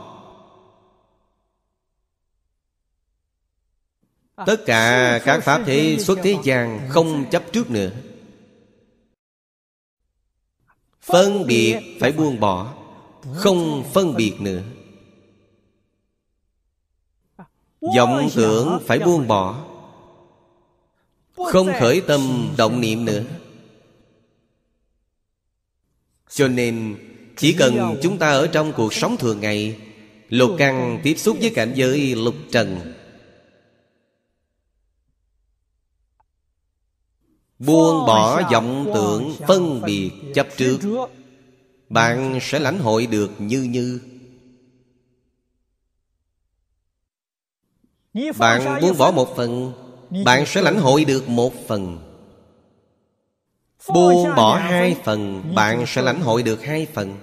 [4.45, 7.91] Tất cả các pháp thế xuất thế gian Không chấp trước nữa.
[11.01, 12.73] Phân biệt phải buông bỏ,
[13.35, 14.61] Không phân biệt nữa.
[17.97, 19.70] Vọng tưởng phải buông bỏ
[21.47, 23.23] không khởi tâm động niệm nữa.
[26.29, 26.97] Cho nên,
[27.37, 29.79] chỉ cần chúng ta ở trong cuộc sống thường ngày,
[30.29, 32.93] lục căn tiếp xúc với cảnh giới lục trần.
[37.59, 40.79] Buông bỏ vọng tưởng phân biệt chấp trước,
[41.89, 44.01] bạn sẽ lãnh hội được như như.
[48.37, 49.73] Bạn buông bỏ một phần
[50.11, 51.99] bạn sẽ lãnh hội được một phần.
[53.87, 57.17] Buông bỏ hai phần Bạn sẽ lãnh hội được hai phần.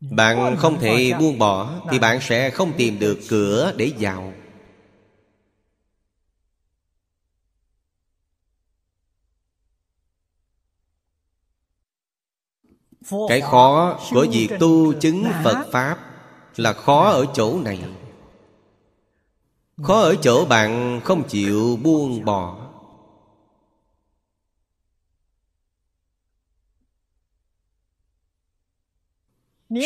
[0.00, 4.32] Bạn không thể buông bỏ Thì bạn sẽ không tìm được cửa để vào.
[13.28, 15.98] Cái khó của việc tu chứng Phật Pháp
[16.56, 17.78] Là khó ở chỗ này
[19.82, 22.56] Khó ở chỗ bạn không chịu buông bỏ.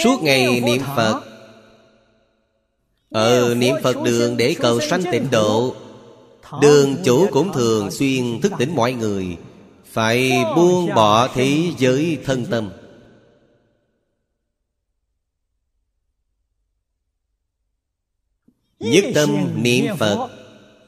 [0.05, 1.23] Suốt ngày niệm Phật.
[3.11, 5.75] Ở niệm Phật đường để cầu sanh tịnh độ
[6.61, 9.37] Đường chủ cũng thường xuyên thức tỉnh mọi người
[9.85, 12.71] Phải buông bỏ thế giới thân tâm
[18.83, 20.29] Nhất tâm niệm Phật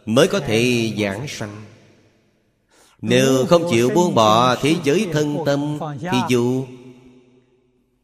[0.06, 1.64] Mới có thể giảng sanh.
[3.02, 6.66] Nếu không chịu buông bỏ thế giới thân tâm Thì dù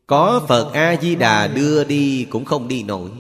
[0.07, 3.11] Có Phật A-di-đà đưa đi Cũng không đi nổi.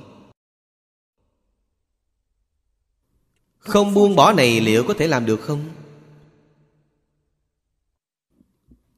[3.59, 5.65] Không buông bỏ này liệu có thể làm được không?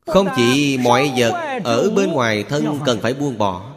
[0.06, 3.71] Không chỉ mọi vật ở bên ngoài thân cần phải buông bỏ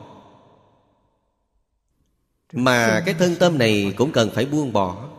[2.55, 5.09] mà cái thân tâm này cũng cần phải buông bỏ.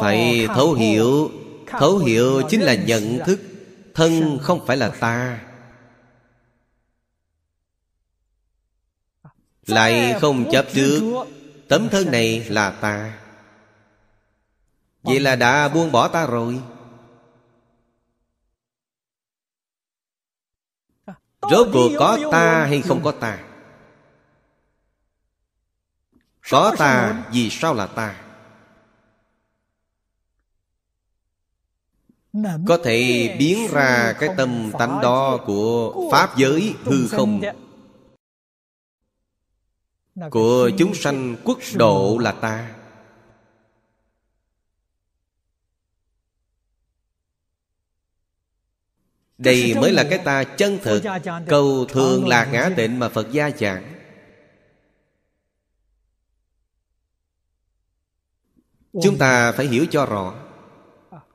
[0.00, 1.30] Phải thấu hiểu
[1.66, 3.40] Thấu hiểu chính là nhận thức,
[3.94, 5.40] Thân không phải là ta.
[9.66, 11.26] Lại không chấp trước,
[11.68, 13.18] Tấm thân này là ta.
[15.02, 16.60] Vậy là đã buông bỏ ta rồi.
[21.50, 23.38] Rốt cuộc có ta hay không có ta?
[26.50, 28.24] Có ta vì sao là ta?
[32.66, 37.40] Có thể biến ra cái tâm tánh đó của Pháp giới hư không?
[40.30, 42.77] Của chúng sanh quốc độ là ta
[49.38, 51.02] Đây mới là cái ta chân thực.
[51.46, 53.94] Cầu thường là ngã tịnh mà Phật gia giảng.
[59.02, 60.34] Chúng ta phải hiểu cho rõ.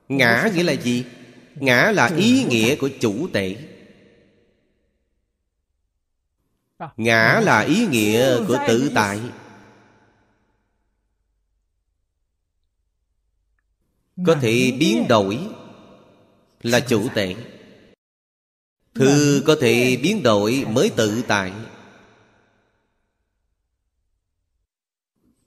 [0.08, 1.04] Ngã nghĩa là gì?
[1.54, 3.56] Ngã là ý nghĩa của chủ tể.
[6.78, 9.20] À, Ngã là ý nghĩa của tự tại.
[14.26, 15.48] Có thể biến đổi
[16.62, 17.34] Là chủ tể
[18.94, 21.52] Thư có thể biến đổi mới tự tại.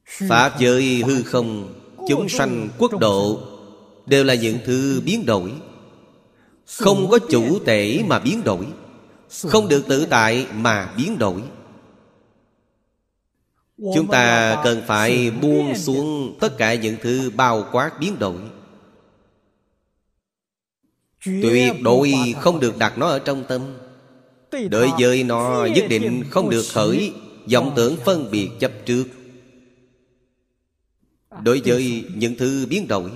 [0.06, 1.74] Pháp giới hư không,
[2.08, 3.40] Chúng sanh quốc độ
[4.08, 5.54] Đều là những thứ biến đổi.
[6.68, 8.66] Không có chủ thể mà biến đổi,
[9.30, 11.42] Không được tự tại mà biến đổi.
[13.78, 18.38] Chúng ta cần phải buông xuống tất cả những thứ bao quát biến đổi.
[21.42, 23.62] Tuyệt đối không được đặt nó ở trong tâm
[24.70, 27.14] Đối với nó nhất định không được khởi
[27.54, 29.04] vọng tưởng phân biệt chấp trước.
[31.44, 33.10] Đối với những thứ biến đổi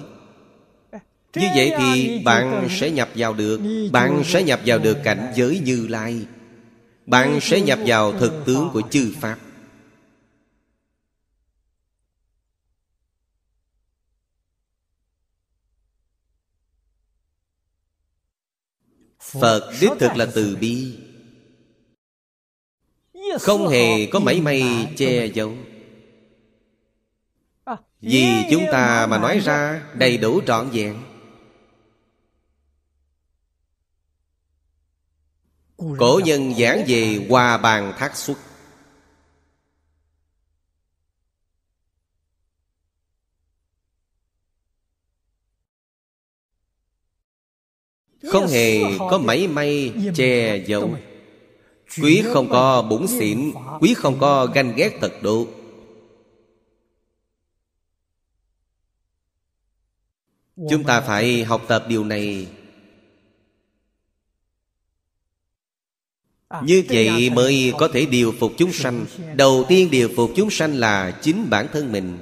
[1.35, 3.59] Như vậy thì bạn sẽ nhập vào được
[3.91, 6.19] Bạn sẽ nhập vào được cảnh giới như lai.
[7.05, 9.37] Bạn sẽ nhập vào thực tướng của chư Pháp
[19.31, 20.99] Phật đích thực là từ bi.
[23.39, 25.53] Không hề có mảy may che giấu.
[28.01, 31.03] Vì chúng ta mà nói ra đầy đủ trọn vẹn.
[35.77, 38.37] Cổ nhân giảng về hòa bàn thác xuất
[48.31, 50.97] Không hề có mảy may che giấu.
[52.01, 55.47] Quý không có bụng xỉn Quý không có ganh ghét tật độ
[60.69, 62.47] Chúng ta phải học tập điều này.
[66.63, 69.05] Như vậy mới có thể điều phục chúng sanh.
[69.35, 72.17] Đầu tiên điều phục chúng sanh là chính bản thân mình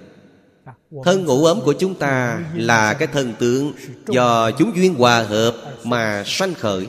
[1.04, 3.74] Thân ngũ ấm của chúng ta là cái thân tượng
[4.08, 6.88] Do chúng duyên hòa hợp mà sanh khởi.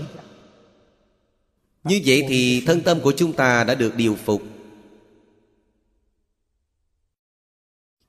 [1.84, 4.42] Như vậy thì thân tâm của chúng ta đã được điều phục.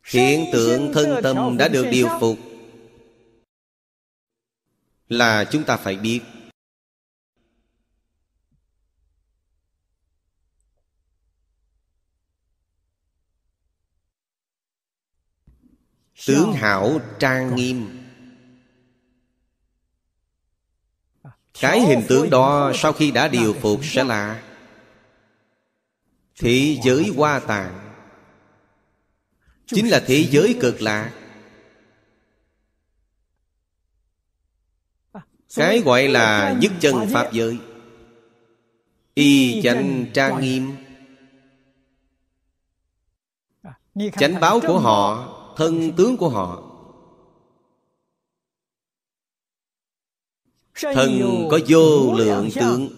[0.05, 2.38] Hiện tượng thân tâm đã được điều phục
[5.09, 6.19] Là chúng ta phải biết.
[16.28, 17.97] Tướng hảo trang nghiêm.
[21.61, 24.43] Cái hình tượng đó sau khi đã điều phục sẽ là
[26.39, 27.93] Thế giới hoa tạng
[29.65, 31.13] Chính là thế giới cực lạc.
[35.55, 37.59] Cái gọi là nhất chân Pháp giới.
[39.13, 40.76] Y chánh trang nghiêm.
[44.17, 46.64] Chánh báo của họ Thân tướng của họ.
[50.82, 52.89] Thân có vô lượng tướng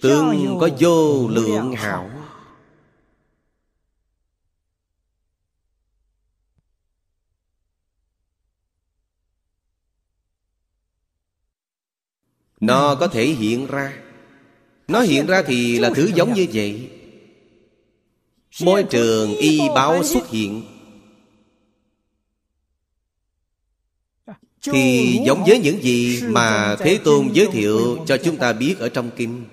[0.00, 2.10] Tướng có vô lượng hảo.
[12.60, 14.02] Nó có thể hiện ra.
[14.88, 16.90] Nó hiện ra thì là thứ giống như vậy.
[18.62, 20.77] Môi trường y báo xuất hiện.
[24.62, 28.88] Thì giống với những gì mà Thế Tôn giới thiệu cho chúng ta biết ở
[28.88, 29.44] trong Kinh.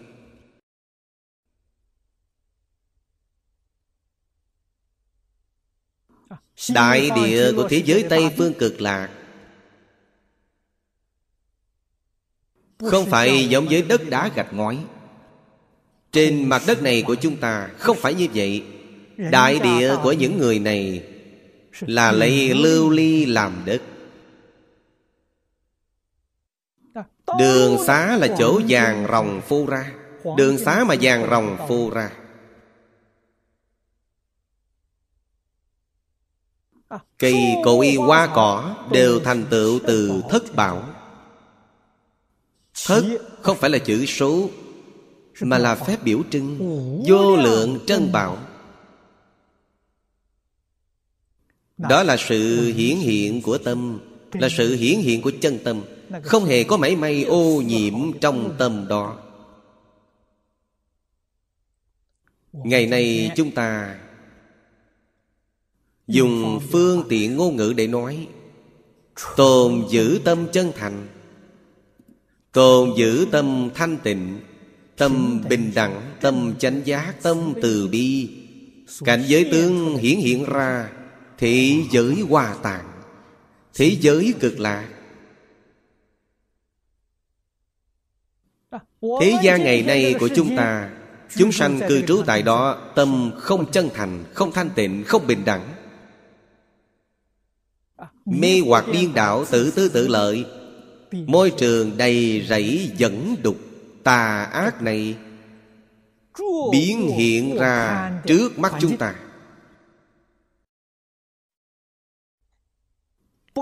[6.74, 9.10] Đại địa của thế giới Tây Phương cực lạc.
[12.80, 14.86] Không phải giống với đất đá gạch ngói.
[16.12, 18.64] Trên mặt đất này của chúng ta Không phải như vậy.
[19.18, 21.04] Đại địa của những người này
[21.80, 23.82] Là lấy lưu ly làm đất
[27.40, 29.92] Đường xá là chỗ vàng rồng phô ra.
[30.38, 32.12] Đường xá mà vàng rồng phô ra.
[37.18, 40.84] Cây cội hoa cỏ Đều thành tựu từ thất bảo
[42.88, 43.04] Thất
[43.42, 44.50] không phải là chữ số
[45.42, 46.58] Mà là phép biểu trưng.
[47.08, 48.38] Vô lượng trân bảo
[51.78, 54.00] Đó là sự hiển hiện của tâm
[54.34, 55.82] Là sự hiển hiện của chân tâm
[56.24, 59.18] không hề có mảy may ô nhiễm trong tâm đó.
[62.54, 63.96] Ngày nay chúng ta
[66.08, 68.28] Dùng phương tiện ngôn ngữ để nói.
[69.36, 71.08] Tồn giữ tâm chân thành,
[72.52, 74.40] Tồn giữ tâm thanh tịnh,
[74.98, 78.30] Tâm bình đẳng, Tâm chánh giác, Tâm từ bi.
[79.06, 80.92] Cảnh giới tướng hiển hiện ra,
[81.38, 82.96] Thế giới hòa tạng
[83.76, 84.90] Thế giới cực lạc.
[89.22, 90.90] Thế gian ngày nay của chúng ta
[91.36, 95.46] Chúng sanh cư trú tại đó Tâm không chân thành Không thanh tịnh Không bình
[95.46, 95.74] đẳng.
[98.26, 100.46] Mê hoặc điên đảo Tự tư tự lợi.
[101.12, 103.58] Môi trường đầy rẫy dẫn đục
[104.04, 105.16] Tà ác này
[106.72, 109.16] Biến hiện ra trước mắt chúng ta.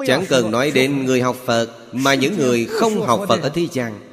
[0.08, 3.68] Chẳng cần nói đến người học Phật Mà những người không học Phật ở thế
[3.72, 4.13] gian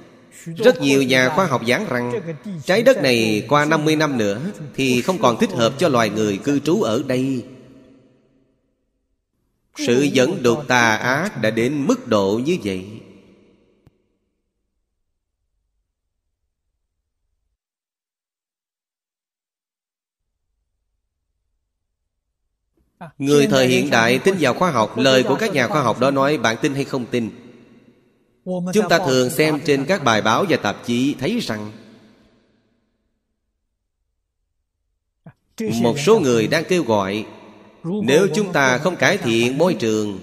[0.57, 4.41] rất nhiều nhà khoa học giảng rằng, Trái đất này qua 50 năm nữa
[4.75, 7.45] Thì không còn thích hợp cho loài người cư trú ở đây.
[9.77, 12.85] Sự dẫn đột tà ác đã đến mức độ như vậy.
[23.19, 26.11] Người thời hiện đại, tin vào khoa học, Lời của các nhà khoa học đó
[26.11, 27.31] nói, bạn tin hay không tin?
[28.45, 31.73] Chúng ta thường xem trên các bài báo và tạp chí Thấy rằng
[35.83, 37.27] một số người đang kêu gọi,
[37.85, 40.19] nếu chúng ta không cải thiện môi trường,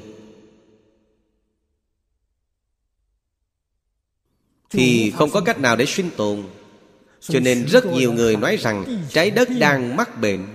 [4.70, 6.44] thì không có cách nào để sinh tồn.
[7.20, 10.48] Cho nên rất nhiều người nói rằng trái đất đang mắc bệnh.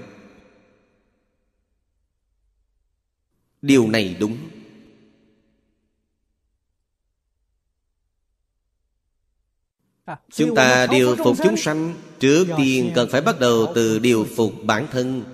[3.62, 4.38] Điều này đúng.
[10.32, 14.52] Chúng ta điều phục chúng sanh trước tiên cần phải bắt đầu từ điều phục
[14.64, 15.24] bản thân.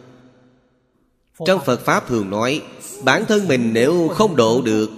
[1.46, 2.62] Trong phật pháp thường nói
[3.04, 4.90] bản thân mình nếu không độ được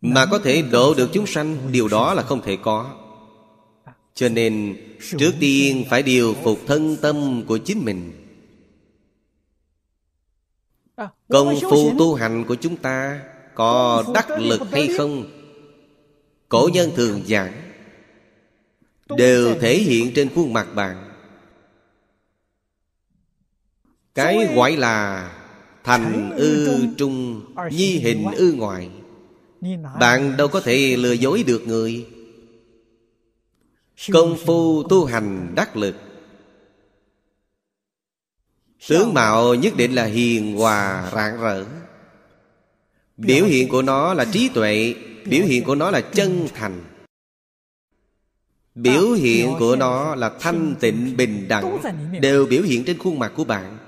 [0.00, 2.94] mà có thể độ được chúng sanh điều đó là không thể có.
[4.14, 4.76] Cho nên
[5.18, 8.12] trước tiên phải điều phục thân tâm của chính mình.
[11.28, 13.20] Công phu tu hành của chúng ta
[13.54, 15.41] có đắc lực hay không
[16.52, 17.52] cổ nhân thường giảng,
[19.16, 21.12] đều thể hiện trên khuôn mặt bạn.
[24.14, 25.30] Cái gọi là
[25.84, 28.90] thành ư trung, nhi hình ư ngoại.
[30.00, 32.06] Bạn đâu có thể lừa dối được người.
[34.12, 35.96] Công phu tu hành đắc lực.
[38.88, 41.64] Tướng mạo nhất định là hiền hòa rạng rỡ.
[43.16, 44.94] Biểu hiện của nó là trí tuệ
[45.24, 46.84] biểu hiện của nó là chân thành.
[48.74, 51.78] Biểu hiện của nó là thanh tịnh, bình đẳng,
[52.20, 53.78] đều biểu hiện trên khuôn mặt của bạn.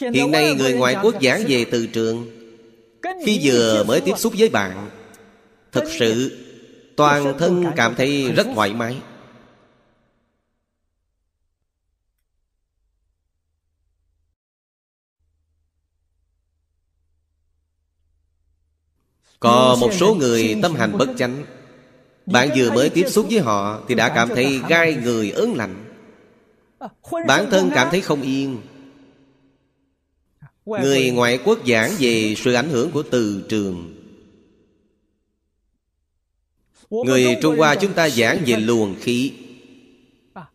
[0.00, 2.26] Hiện nay người ngoại quốc giảng về từ trường.
[3.26, 4.90] Khi vừa mới tiếp xúc với bạn,
[5.72, 6.38] thực sự
[6.96, 8.96] toàn thân cảm thấy rất thoải mái.
[19.40, 21.44] Có một số người tâm hành bất chánh.
[22.26, 25.84] Bạn vừa mới tiếp xúc với họ Thì đã cảm thấy gai người ớn lạnh.
[27.26, 28.60] Bản thân cảm thấy không yên.
[30.66, 33.94] Người ngoại quốc giảng về sự ảnh hưởng của từ trường.
[36.90, 39.32] Người Trung Hoa chúng ta giảng về luồng khí.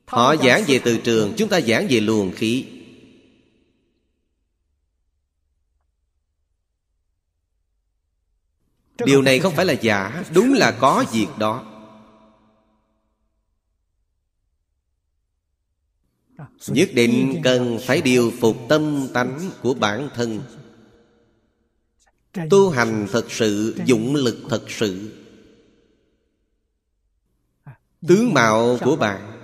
[0.05, 2.65] Họ giảng về từ trường Chúng ta giảng về luồng khí
[8.97, 11.65] Điều này không phải là giả Đúng là có việc đó.
[16.67, 20.41] Nhất định cần phải điều phục tâm tánh của bản thân.
[22.49, 25.11] Tu hành thật sự Dụng lực thật sự.
[28.07, 29.39] Tướng mạo của bạn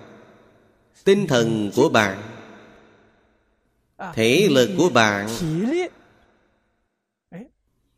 [1.03, 2.21] Tinh thần của bạn
[4.13, 5.29] Thể lực của bạn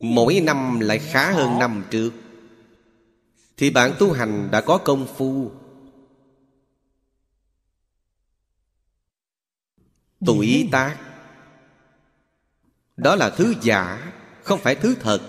[0.02, 2.10] Mỗi năm lại khá hơn năm trước.
[3.56, 5.50] Thì bạn tu hành đã có công phu.
[10.26, 10.96] Tuổi tác
[12.96, 15.20] Đó là thứ giả, Không phải thứ thật.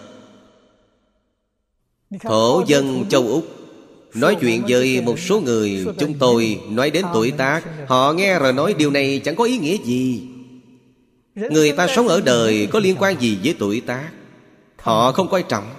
[2.21, 3.47] Thổ dân châu Úc
[4.13, 8.53] Nói chuyện với một số người, Chúng tôi nói đến tuổi tác, Họ nghe rồi
[8.53, 10.27] nói điều này chẳng có ý nghĩa gì.
[11.35, 14.11] Người ta sống ở đời Có liên quan gì với tuổi tác?
[14.83, 15.73] Họ không coi trọng.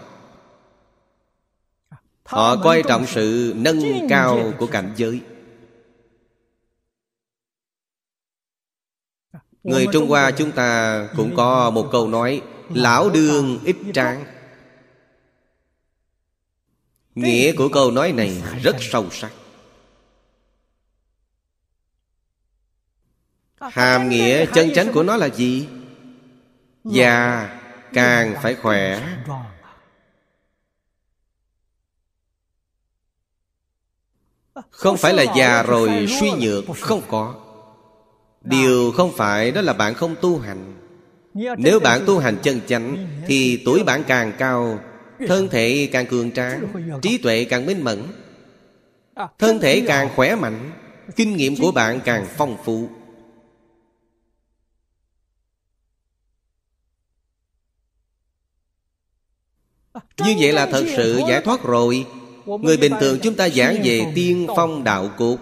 [2.24, 5.20] Họ coi trọng sự nâng cao của cảnh giới.
[9.62, 14.24] Người Trung Hoa chúng ta cũng có một câu nói Lão đương ít tráng
[17.14, 19.32] Nghĩa của câu nói này rất sâu sắc.
[23.60, 25.68] Hàm nghĩa chân chánh của nó là gì?
[26.84, 27.48] Già
[27.94, 29.00] càng phải khỏe.
[34.70, 37.34] Không phải là già rồi suy nhược, Không có.
[38.42, 40.74] Điều không phải đó là bạn không tu hành.
[41.58, 44.78] Nếu bạn tu hành chân chánh, Thì tuổi bạn càng cao,
[45.26, 46.66] Thân thể càng cường tráng,
[47.02, 48.02] Trí tuệ càng minh mẫn.
[49.38, 50.70] Thân thể càng khỏe mạnh,
[51.16, 52.88] Kinh nghiệm của bạn càng phong phú.
[59.94, 62.06] Như vậy là thật sự giải thoát rồi.
[62.46, 65.36] Người bình thường chúng ta giảng về tiên phong đạo cốt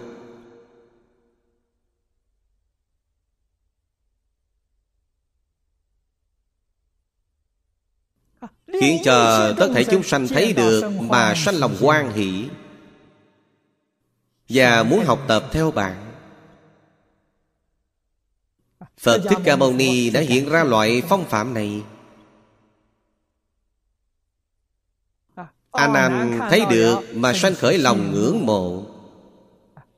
[8.81, 12.45] Khiến cho tất thể chúng sanh thấy được Mà sanh lòng quan hỷ
[14.49, 16.13] Và muốn học tập theo bạn.
[18.97, 21.81] Phật Thích Ca Mâu Ni đã hiện ra loại phong phạm này
[25.73, 28.85] a nan thấy được mà sanh khởi lòng ngưỡng mộ.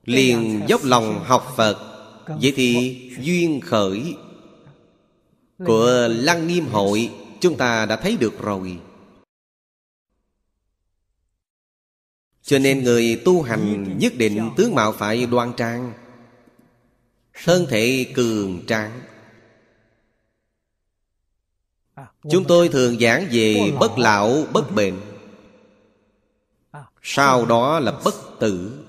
[0.06, 1.78] Liền dốc lòng học phật
[2.28, 4.16] vậy thì duyên khởi
[5.66, 8.80] của lăng nghiêm hội chúng ta đã thấy được rồi.
[12.42, 15.94] Cho nên người tu hành nhất định tướng mạo phải đoan trang
[17.44, 19.02] thân thể cường tráng.
[22.30, 25.15] Chúng tôi thường giảng về bất lão bất bệnh
[27.08, 28.84] sau đó là bất tử.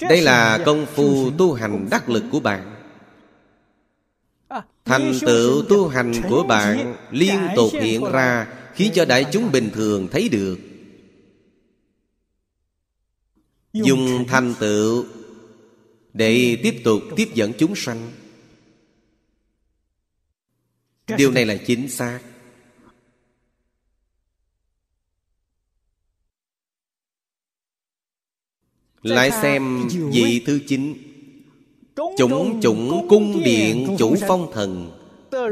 [0.00, 2.84] Đây là công phu tu hành đắc lực của bạn.
[4.84, 9.70] Thành tựu tu hành của bạn liên tục hiện ra, khiến cho đại chúng bình
[9.74, 10.58] thường thấy được.
[13.72, 15.06] Dùng thành tựu
[16.12, 18.12] để tiếp tục tiếp dẫn chúng sanh.
[21.16, 22.20] Điều này là chính xác.
[29.02, 30.94] Lại xem vị thứ chín.
[32.18, 34.90] Chủng chủng cung điện chủ phong thần.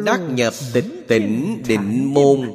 [0.05, 2.55] đắc nhập tịch tỉnh định môn.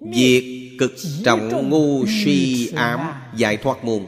[0.00, 0.92] Việc cực
[1.24, 3.00] trọng ngu si ám
[3.36, 4.06] giải thoát môn.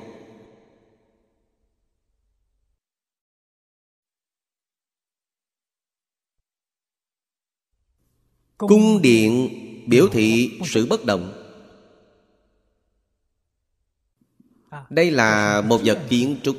[8.57, 9.49] Cung điện
[9.87, 11.38] biểu thị sự bất động
[14.91, 16.57] Đây là một vật kiến trúc.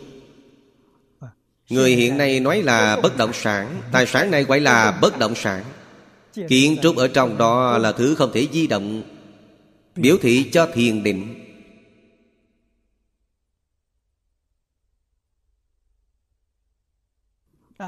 [1.69, 5.35] Người hiện nay nói là bất động sản, Tài sản này gọi là bất động
[5.35, 5.63] sản.
[6.47, 9.03] Kiến trúc ở trong đó là thứ không thể di động,
[9.95, 11.35] Biểu thị cho thiền định.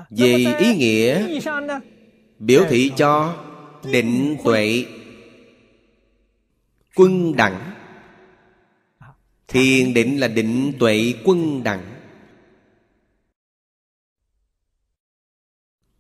[0.10, 1.40] Về ý nghĩa,
[2.40, 3.44] Biểu thị cho
[3.84, 4.86] định tuệ,
[6.96, 7.71] quân đẳng
[9.52, 11.84] thiền định là định tuệ quân đẳng.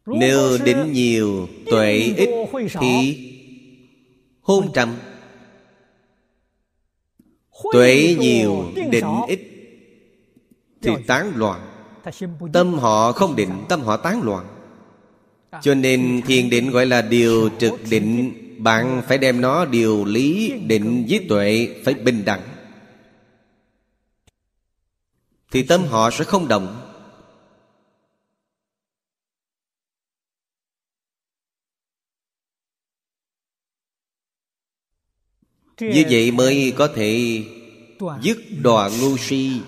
[0.05, 2.29] Nếu định nhiều tuệ ít
[2.79, 3.17] thì
[4.41, 4.95] hôn trầm.
[7.73, 9.39] Tuệ nhiều định ít
[10.81, 11.61] thì tán loạn.
[12.53, 14.45] Tâm họ không định tâm họ tán loạn.
[15.61, 18.33] Cho nên thiền định gọi là điều trực định
[18.63, 22.50] Bạn phải đem nó điều lý định với tuệ Phải bình đẳng
[25.51, 26.87] Thì tâm họ sẽ không động.
[35.79, 37.43] Như vậy mới có thể
[38.21, 39.61] dứt đọa ngu si.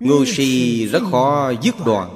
[0.00, 2.14] Ngu si rất khó dứt đoạn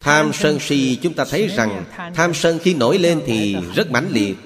[0.00, 4.08] Tham sân si chúng ta thấy rằng Tham sân khi nổi lên thì rất mãnh
[4.10, 4.36] liệt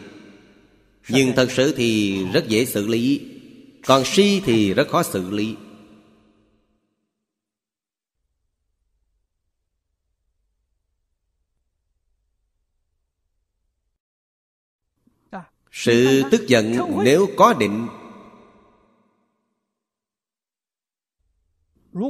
[1.13, 3.21] nhưng thật sự thì rất dễ xử lý.
[3.87, 5.57] Còn si thì rất khó xử lý.
[15.73, 17.89] Sự tức giận nếu có định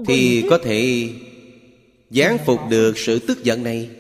[0.07, 1.13] thì có thể
[2.11, 4.00] gián phục được sự tức giận này.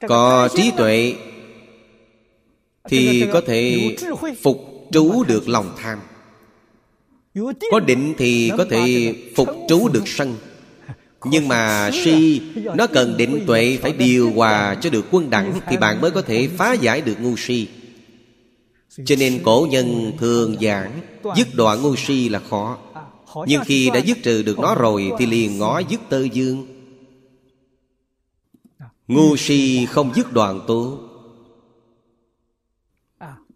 [0.00, 1.14] Có trí tuệ
[2.88, 3.96] thì có thể
[4.42, 5.98] phục trú được lòng tham.
[7.70, 10.34] Có định thì có thể phục trú được sân.
[11.24, 12.40] nhưng mà si
[12.74, 16.22] nó cần định tuệ phải điều hòa cho được quân đẳng thì bạn mới có
[16.22, 17.68] thể phá giải được ngu si.
[19.04, 21.00] Cho nên cổ nhân thường giảng
[21.36, 22.78] Dứt đoạn ngu si là khó.
[23.46, 26.75] Nhưng khi đã dứt trừ được nó rồi Thì liền ngó dứt tơ dương
[29.08, 31.00] Ngu si không dứt đoạn tố.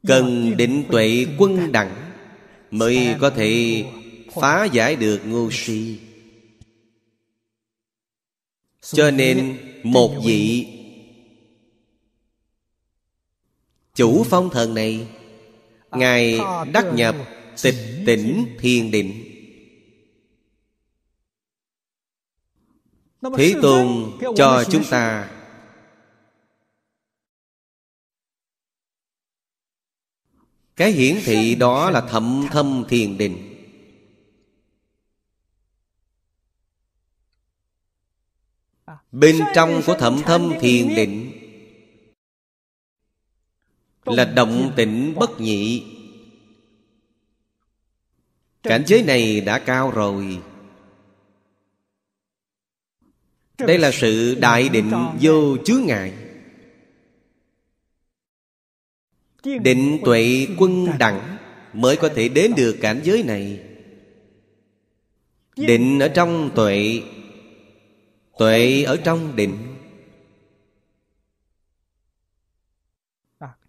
[0.07, 2.11] Cần định tuệ quân đẳng
[2.71, 3.85] Mới có thể
[4.35, 5.99] phá giải được ngu si.
[8.81, 10.67] Cho nên một vị
[13.95, 15.09] Chủ phong thần này
[15.91, 16.39] Ngài
[16.73, 17.17] đắc nhập
[17.63, 17.77] tịch
[18.07, 19.25] tỉnh thiền định.
[23.37, 25.31] Thế Tôn cho chúng ta
[30.81, 33.57] Cái hiển thị đó là thậm thâm thiền định.
[39.13, 41.33] Bên trong của thậm thâm thiền định
[44.05, 45.85] là động tĩnh bất nhị.
[48.63, 50.41] Cảnh giới này đã cao rồi.
[53.59, 56.20] Đây là sự đại định vô chướng ngại.
[59.45, 61.37] Định tuệ quân đẳng
[61.73, 63.61] mới có thể đến được cảnh giới này.
[65.57, 67.03] Định ở trong tuệ.
[68.39, 69.57] tuệ ở trong định.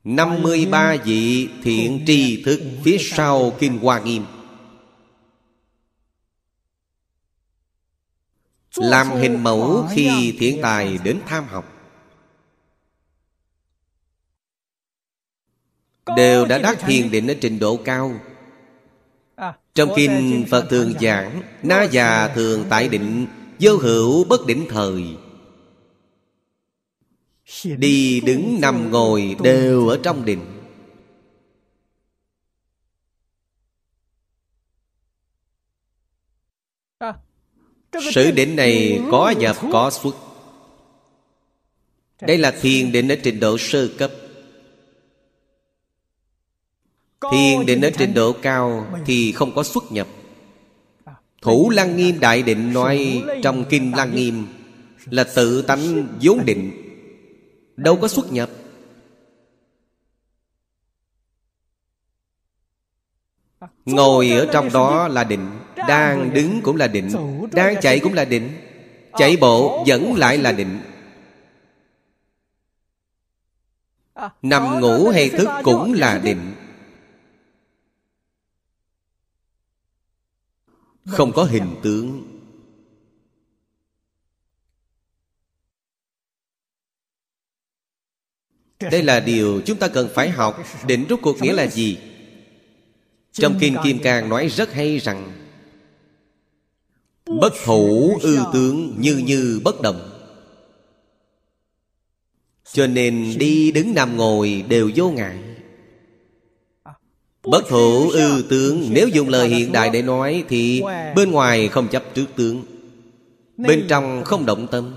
[0.03, 4.25] 53 vị thiện tri thức phía sau Kinh Hoa Nghiêm.
[8.75, 11.80] Làm hình mẫu khi thiện tài đến tham học
[16.17, 18.19] Đều đã đắc thiền định ở trình độ cao.
[19.73, 23.27] Trong kinh Phật thường giảng, Na già thường tại định,
[23.59, 25.03] Vô hữu bất định thời.
[27.77, 30.61] Đi đứng nằm ngồi đều ở trong định.
[38.13, 40.15] Sự định này có nhập có xuất.
[42.21, 44.11] Đây là thiền định ở trình độ sơ cấp.
[47.31, 50.07] Thiền định ở trình độ cao Thì không có xuất nhập.
[51.41, 54.47] Thủ Lăng Nghiêm Đại Định nói Trong Kinh Lăng Nghiêm
[55.05, 56.71] Là tự tánh vốn định.
[57.77, 58.49] Đâu có xuất nhập.
[63.85, 67.09] Ngồi ở trong đó là định Đang đứng cũng là định
[67.51, 68.49] Đang chạy cũng là định
[69.17, 70.79] Chạy bộ vẫn lại là định.
[74.41, 76.50] Nằm ngủ hay thức cũng là định
[81.05, 82.27] Không có hình tướng.
[88.79, 91.97] Đây là điều chúng ta cần phải học Định rút cuộc nghĩa là gì?
[93.31, 95.47] Trong Kinh Kim Cang nói rất hay rằng,
[97.25, 100.09] Bất thủ ư tướng như như bất động
[102.71, 105.50] Cho nên đi đứng nằm ngồi đều vô ngại.
[107.47, 110.81] Bất thủ ư tướng, Nếu dùng lời hiện đại để nói Thì
[111.15, 112.63] bên ngoài không chấp trước tướng.
[113.57, 114.93] Bên trong không động tâm.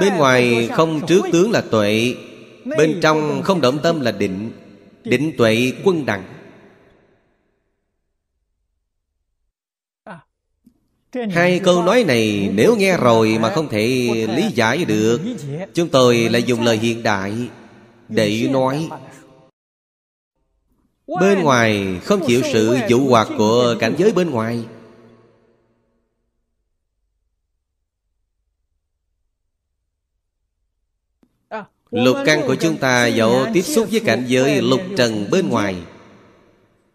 [0.00, 2.14] Bên ngoài không trước tướng là tuệ,
[2.64, 4.50] Bên trong không động tâm là định
[5.04, 6.24] Định tuệ quân đẳng.
[11.30, 13.86] Hai câu nói này nếu nghe rồi mà không thể
[14.36, 15.20] lý giải được,
[15.74, 17.32] Chúng tôi lại dùng lời hiện đại
[18.08, 18.88] Để nói
[21.18, 24.64] Bên ngoài không chịu sự dụ hoạt của cảnh giới bên ngoài.
[31.90, 35.76] Lục căn của chúng ta dẫu tiếp xúc với cảnh giới lục trần bên ngoài.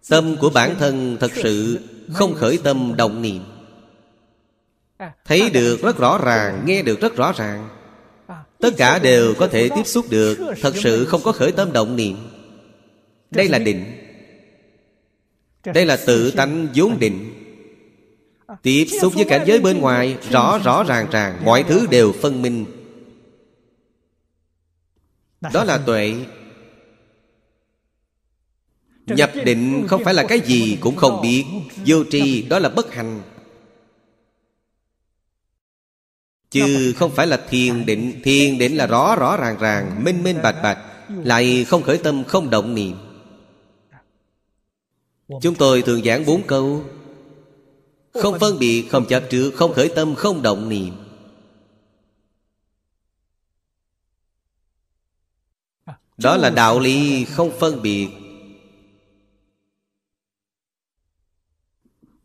[0.10, 1.80] Tâm của bản thân thật sự
[2.14, 3.44] không khởi tâm động niệm.
[5.26, 7.70] Thấy được rất rõ ràng, nghe được rất rõ ràng.
[8.60, 11.96] Tất cả đều có thể tiếp xúc được Thật sự không có khởi tâm động
[11.96, 12.18] niệm.
[13.32, 14.05] Đây là định
[15.74, 17.34] Đây là tự tánh vốn định.
[18.62, 22.42] Tiếp xúc với cảnh giới bên ngoài Rõ rõ ràng ràng Mọi thứ đều phân
[22.42, 22.66] minh.
[25.54, 26.16] Đó là tuệ.
[29.06, 31.46] Nhập định không phải là cái gì cũng không biết.
[31.86, 33.22] Vô tri đó là bất hành
[36.50, 38.22] Chứ không phải là thiền định.
[38.24, 40.78] Thiền định là rõ rõ ràng ràng Minh minh bạch bạch.
[41.10, 43.05] Lại không khởi tâm không động niệm
[45.28, 46.84] Chúng tôi thường giảng bốn câu.
[48.14, 50.94] Không phân biệt, không chấp trước Không khởi tâm, không động niệm.
[56.18, 58.08] Đó là đạo lý không phân biệt.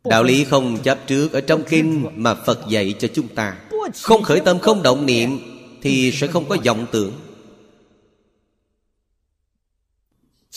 [0.05, 3.61] Đạo lý không chấp trước Ở trong kinh mà Phật dạy cho chúng ta.
[4.03, 5.39] Không khởi tâm không động niệm
[5.83, 7.13] Thì sẽ không có vọng tưởng.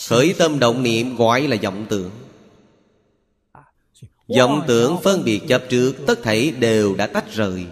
[0.08, 2.10] Khởi tâm động niệm gọi là vọng tưởng
[4.28, 7.66] vọng tưởng phân biệt chấp trước Tất thảy đều đã tách rời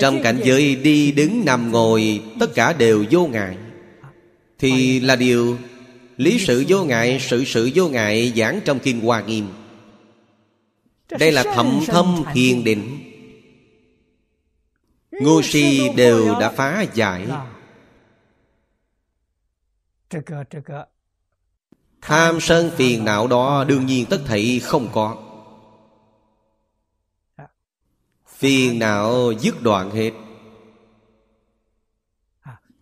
[0.00, 3.58] trong cảnh giới đi đứng nằm ngồi Tất cả đều vô ngại
[4.58, 5.58] Thì là điều
[6.16, 9.48] Lý sự vô ngại Sự sự vô ngại giảng trong Kinh Hoa Nghiêm
[11.18, 12.98] Đây là thậm thâm thiền định
[15.10, 17.26] Ngô si đều đã phá giải
[22.06, 25.16] Tham sân phiền não đó đương nhiên tất thảy không có.
[28.26, 30.10] Phiền não dứt đoạn hết.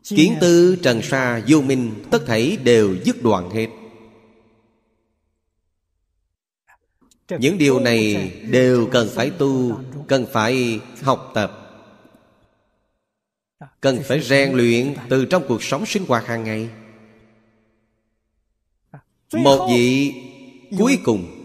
[0.05, 3.69] Kiến tư trần sa vô minh Tất thảy đều dứt đoạn hết.
[7.39, 11.59] Những điều này đều cần phải tu, Cần phải học tập.
[13.81, 16.71] Cần phải rèn luyện từ trong cuộc sống sinh hoạt hàng ngày
[19.33, 20.15] một vị
[20.79, 21.39] cuối cùng.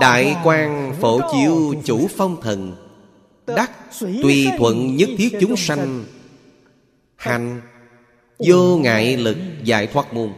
[0.00, 2.76] Đại quan phổ chiếu chủ phong thần.
[3.46, 6.04] Đắc tùy thuận nhất thiết chúng sanh.
[7.16, 7.60] Hành
[8.38, 10.32] vô ngại lực giải thoát môn.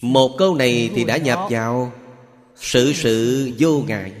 [0.00, 1.92] Một câu này thì đã nhập vào
[2.56, 4.12] sự sự vô ngại.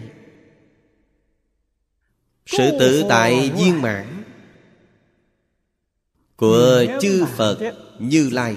[2.46, 4.15] Sự tự tại viên mãn
[6.36, 8.56] của chư phật như lai.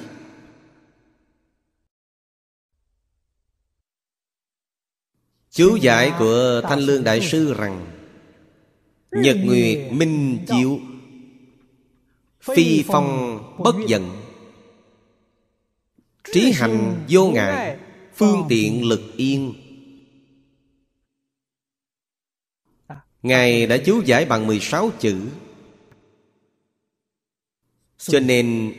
[5.51, 7.85] Chú giải của thanh lương đại sư rằng
[9.11, 10.79] nhật nguyệt minh chiếu
[12.41, 14.21] phi phong bất giận.
[16.33, 17.77] Trí hành vô ngại
[18.15, 19.53] phương tiện lực yên.
[23.23, 25.21] Ngài đã chú giải bằng 16 chữ
[27.99, 28.73] Cho nên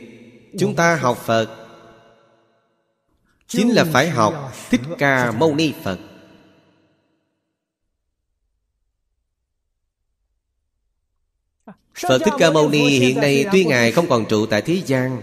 [0.59, 1.57] chúng ta học Phật.
[3.47, 5.99] Chính là phải học Thích Ca Mâu Ni Phật.
[11.93, 15.21] Phật Thích Ca Mâu Ni hiện nay tuy Ngài không còn trụ tại thế gian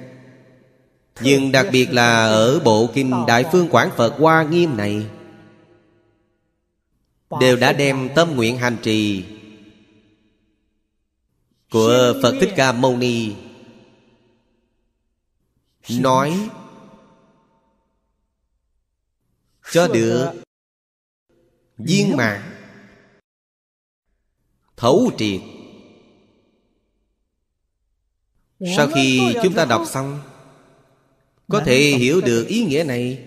[1.21, 5.07] Nhưng đặc biệt là ở bộ kinh Đại Phương Quảng Phật Hoa Nghiêm này
[7.41, 9.25] Đều đã đem tâm nguyện hành trì
[11.71, 13.33] Của Phật Thích Ca Mâu Ni
[15.91, 16.49] Nói.
[19.71, 20.33] Cho được
[21.79, 22.41] Viên mãn.
[24.77, 25.41] Thấu triệt.
[28.77, 30.21] Sau khi chúng ta đọc xong
[31.49, 33.25] Có thể hiểu được ý nghĩa này.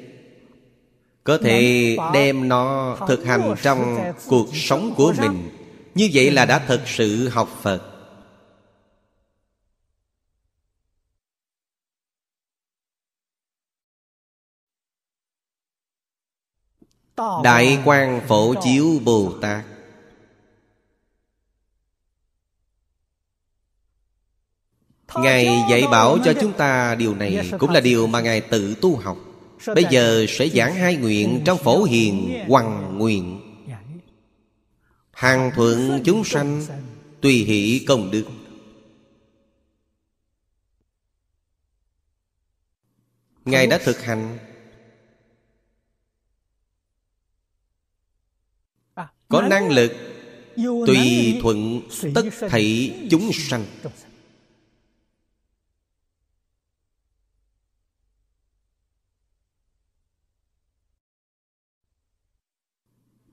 [1.23, 5.49] Có thể đem nó thực hành trong cuộc sống của mình.
[5.95, 7.90] Như vậy là đã thật sự học phật
[17.43, 19.65] đại quan phổ chiếu bồ tát.
[25.15, 28.95] Ngài dạy bảo cho chúng ta điều này cũng là điều mà ngài tự tu
[28.95, 29.17] học.
[29.75, 33.41] Bây giờ sẽ giảng hai nguyện trong phổ hiền hoàng nguyện.
[35.11, 36.65] Hàng thuận chúng sanh
[37.21, 38.25] Tùy hỷ công đức.
[43.45, 44.37] Ngài đã thực hành
[49.31, 49.91] Có năng lực
[50.87, 51.81] Tùy thuận
[52.15, 53.65] tất thảy chúng sanh.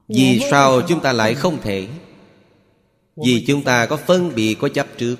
[0.07, 1.87] Vì sao chúng ta lại không thể?
[3.15, 5.15] Vì chúng ta có phân biệt có chấp trước.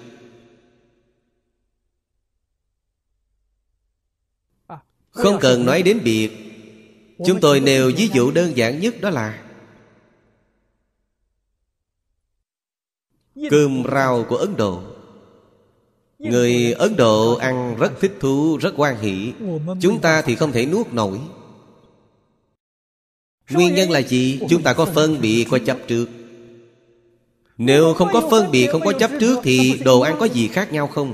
[5.10, 6.30] Không cần nói đến biệt.
[7.26, 9.49] Chúng tôi nêu ví dụ đơn giản nhất đó là
[13.50, 14.82] Cơm rau của Ấn Độ.
[16.20, 19.34] Người Ấn Độ ăn rất thích thú, rất quan hỷ.
[19.82, 21.20] Chúng ta thì không thể nuốt nổi.
[23.50, 24.40] Nguyên nhân là gì?
[24.50, 26.06] Chúng ta có phân biệt, có chấp trước.
[27.58, 30.74] Nếu không có phân biệt, không có chấp trước Thì đồ ăn có gì khác
[30.74, 31.14] nhau không?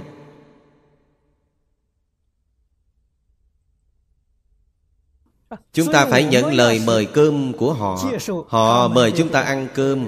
[5.74, 8.12] Chúng ta phải nhận lời mời cơm của họ.
[8.48, 10.08] Họ mời chúng ta ăn cơm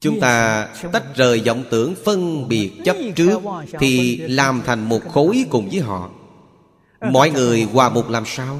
[0.00, 3.40] Chúng ta tách rời vọng tưởng phân biệt chấp trước
[3.78, 6.10] Thì làm thành một khối cùng với họ.
[7.00, 8.58] Mọi người hòa một làm sao?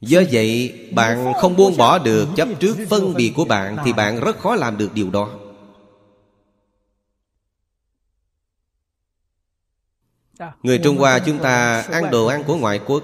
[0.00, 4.20] Do vậy, bạn không buông bỏ được chấp trước phân biệt của bạn Thì bạn
[4.20, 5.30] rất khó làm được điều đó.
[10.62, 13.02] Người Trung Hoa chúng ta ăn đồ ăn của ngoại quốc.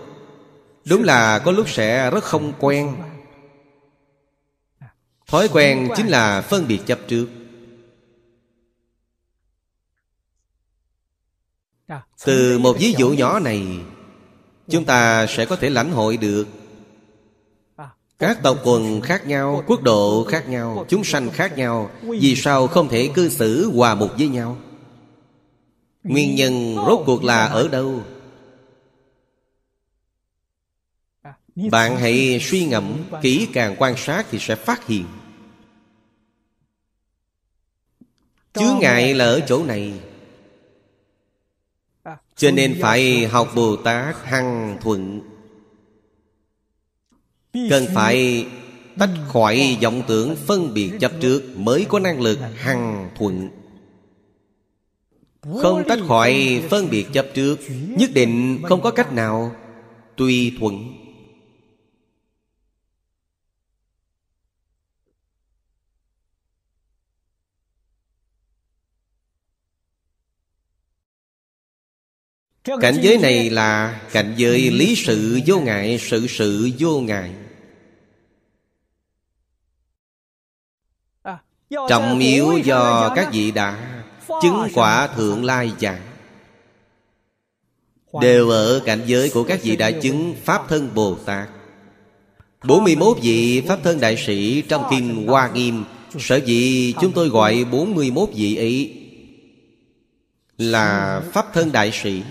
[0.85, 2.97] Đúng là có lúc sẽ rất không quen.
[5.27, 7.27] Thói quen chính là phân biệt chấp trước.
[12.25, 13.67] Từ một ví dụ nhỏ này
[14.69, 16.47] Chúng ta sẽ có thể lãnh hội được.
[18.19, 22.67] Các tộc quần khác nhau Quốc độ khác nhau Chúng sanh khác nhau Vì sao
[22.67, 24.57] không thể cư xử hòa mục với nhau?
[26.05, 28.01] Nguyên nhân rốt cuộc là ở đâu
[31.57, 35.05] Bạn hãy suy ngẫm Kỹ càng quan sát thì sẽ phát hiện.
[38.53, 40.01] Chướng ngại là ở chỗ này.
[42.37, 45.21] Cho nên phải học bồ tát hằng thuận.
[47.71, 48.47] Cần phải
[48.99, 53.49] tách khỏi vọng tưởng phân biệt chấp trước mới có năng lực hằng thuận.
[55.63, 59.57] Không tách khỏi phân biệt chấp trước nhất định không có cách nào
[60.17, 61.06] tùy thuận
[72.81, 77.31] cảnh giới này là cảnh giới lý sự vô ngại sự sự vô ngại.
[81.89, 84.03] Trọng yếu do các vị đã
[84.43, 86.03] chứng quả thượng lai giảng.
[88.21, 91.49] Đều ở cảnh giới của các vị đã chứng pháp thân bồ tát.
[92.65, 95.85] 41 vị Pháp Thân Đại Sĩ trong Kinh Hoa Nghiêm
[96.19, 99.03] Sở dĩ chúng tôi gọi 41 vị ấy
[100.59, 102.23] Là Pháp Thân Đại Sĩ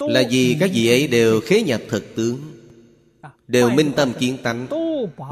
[0.00, 2.38] Là vì các vị ấy đều khế nhập thực tướng
[3.48, 4.66] Đều minh tâm kiến tánh.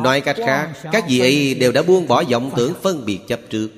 [0.01, 3.41] Nói cách khác Các vị ấy đều đã buông bỏ vọng tưởng phân biệt chấp
[3.51, 3.71] trước.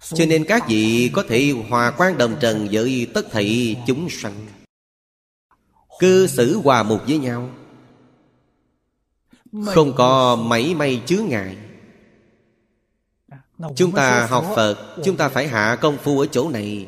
[0.00, 4.46] Cho nên các vị có thể hòa quan đồng trần với tất thảy chúng sanh.
[5.98, 7.50] Cư xử hòa mục với nhau.
[9.66, 11.56] Không có mấy may chướng ngại.
[13.76, 16.86] Chúng ta học Phật Chúng ta phải hạ công phu ở chỗ này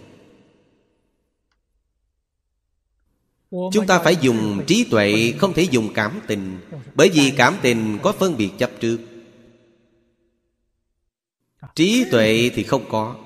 [3.52, 6.58] Chúng ta phải dùng trí tuệ Không thể dùng cảm tình
[6.94, 8.98] Bởi vì cảm tình có phân biệt chấp trước.
[11.74, 13.16] Trí tuệ thì không có.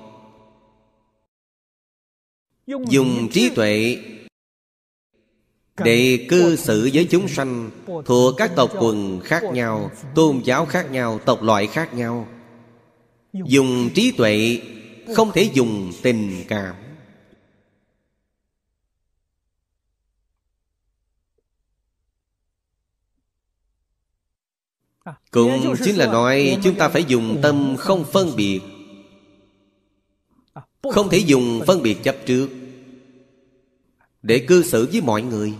[2.65, 3.97] Dùng trí tuệ
[5.77, 7.69] Để cư xử với chúng sanh
[8.05, 12.27] Thuộc các tộc quần khác nhau Tôn giáo khác nhau Tộc loại khác nhau.
[13.33, 14.61] Dùng trí tuệ
[15.15, 16.75] Không thể dùng tình cảm
[25.31, 28.61] Cũng chính là nói Chúng ta phải dùng tâm không phân biệt.
[30.91, 32.49] Không thể dùng phân biệt chấp trước.
[34.21, 35.53] Để cư xử với mọi người.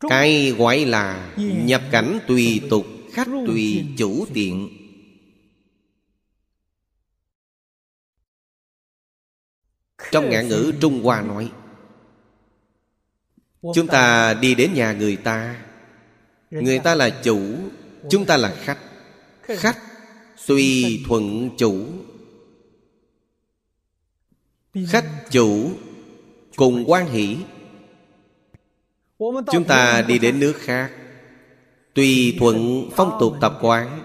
[0.00, 4.68] Cái gọi là nhập cảnh tùy tục Khách tùy chủ tiện.
[10.10, 11.52] Trong ngạn ngữ Trung Hoa nói
[13.72, 15.56] Chúng ta đi đến nhà người ta.
[16.50, 17.40] Người ta là chủ
[18.10, 18.78] Chúng ta là khách.
[19.42, 19.78] Khách
[20.46, 21.86] tùy thuận chủ.
[24.88, 25.70] Khách chủ
[26.56, 27.36] Cùng quan hỷ.
[29.52, 30.90] Chúng ta đi đến nước khác.
[31.94, 34.02] Tùy thuận phong tục tập quán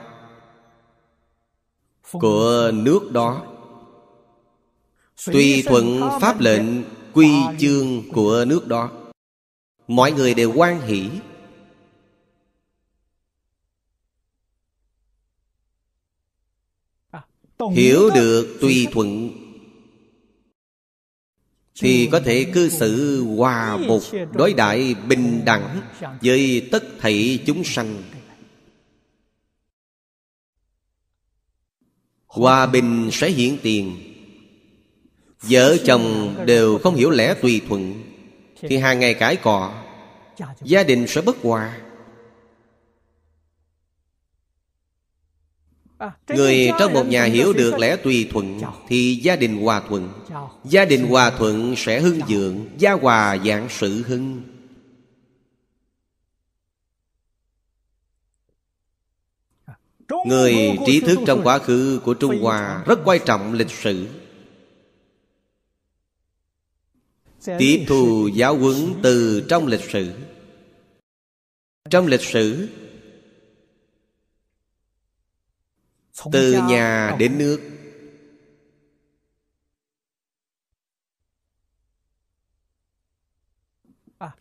[2.11, 3.43] Của nước đó.
[5.25, 6.63] Tùy thuận pháp lệnh
[7.13, 8.98] Quy chương của nước đó
[9.89, 11.09] Mọi người đều quan hỷ.
[17.73, 19.29] Hiểu được tùy thuận,
[21.81, 24.01] Thì có thể cư xử hòa mục
[24.33, 25.81] Đối đại bình đẳng
[26.21, 28.03] Với tất thảy chúng sanh.
[32.25, 33.97] Hòa bình sẽ hiện tiền.
[35.41, 38.03] Vợ chồng đều không hiểu lẽ tùy thuận,
[38.61, 39.78] Thì hàng ngày cãi cọ.
[40.61, 41.79] Gia đình sẽ bất hòa.
[46.27, 50.09] Người trong một nhà hiểu được lẽ tùy thuận Thì gia đình hòa thuận.
[50.63, 54.41] Gia đình hòa thuận sẽ hưng dượng Gia hòa dạng sự hưng.
[60.25, 64.07] Người trí thức trong quá khứ của Trung Hoa Rất quan trọng lịch sử.
[67.57, 70.13] Tiếp thu giáo huấn từ trong lịch sử
[71.89, 72.69] Trong lịch sử
[76.31, 77.61] Từ nhà đến nước.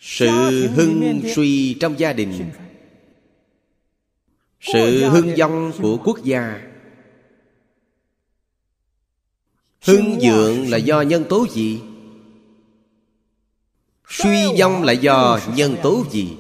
[0.01, 2.51] Sự hưng suy trong gia đình.
[4.61, 6.71] Sự hưng vong của quốc gia.
[9.83, 11.81] Hưng dượng là do nhân tố gì?
[14.09, 16.37] Suy vong là do nhân tố gì?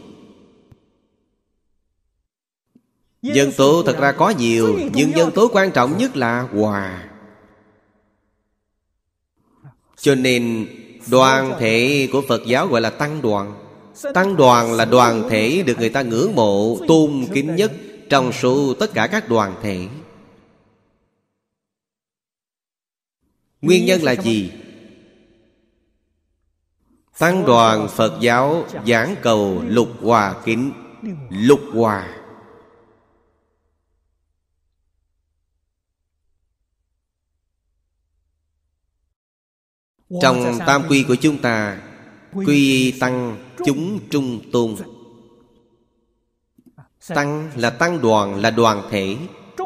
[3.23, 7.09] Dân tố thật ra có nhiều, Nhưng dân tố quan trọng nhất là hòa.
[9.97, 10.67] Cho nên,
[11.11, 13.55] đoàn thể của Phật giáo gọi là tăng đoàn.
[14.15, 17.73] Tăng đoàn là đoàn thể được người ta ngưỡng mộ, Tôn kính nhất
[18.11, 19.89] Trong số tất cả các đoàn thể.
[23.61, 24.53] Nguyên nhân là gì?
[27.19, 30.73] Tăng đoàn Phật giáo giảng cầu lục hòa kính,
[31.31, 32.18] Lục hòa.
[40.23, 41.79] Trong tam quy của chúng ta
[42.33, 43.37] Quy tăng
[43.67, 44.75] chúng trung tôn.
[47.09, 49.17] Tăng là tăng đoàn là đoàn thể.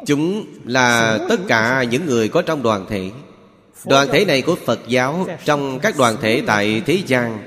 [0.06, 3.10] Chúng là tất cả những người có trong đoàn thể.
[3.86, 7.46] Đoàn thể này của Phật giáo Trong các đoàn thể tại thế gian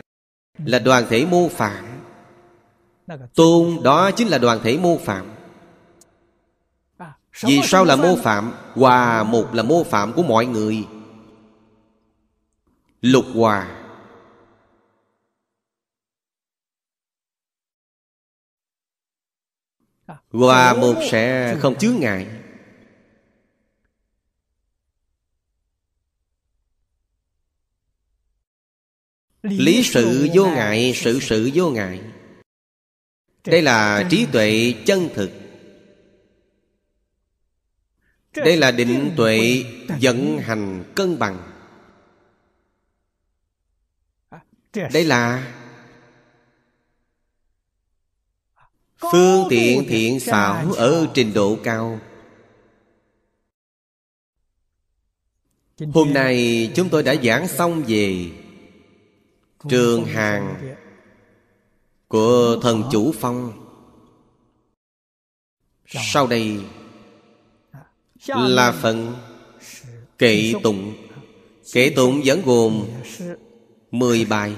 [0.66, 1.86] Là đoàn thể mô phạm.
[3.36, 5.26] Tôn đó chính là đoàn thể mô phạm.
[7.42, 8.54] Vì sao là mô phạm?
[8.74, 10.86] Hòa một là mô phạm của mọi người
[13.06, 13.82] Lục hòa.
[20.30, 22.28] Hòa một sẽ không chướng ngại.
[29.42, 32.02] Lý sự vô ngại, sự sự vô ngại.
[33.44, 35.32] Đây là trí tuệ chân thực.
[38.36, 39.64] Đây là định tuệ
[40.02, 41.55] vận hành cân bằng.
[44.76, 45.52] Đây là
[49.12, 52.00] Phương tiện thiện xảo ở trình độ cao.
[55.94, 58.26] Hôm nay chúng tôi đã giảng xong về
[59.70, 60.76] Trường hàng
[62.08, 63.66] Của thần chủ phong.
[65.86, 66.60] Sau đây
[68.28, 69.16] Là phần
[70.18, 70.94] Kệ tụng.
[71.74, 72.88] Kệ tụng vẫn gồm
[74.00, 74.56] 10 bài.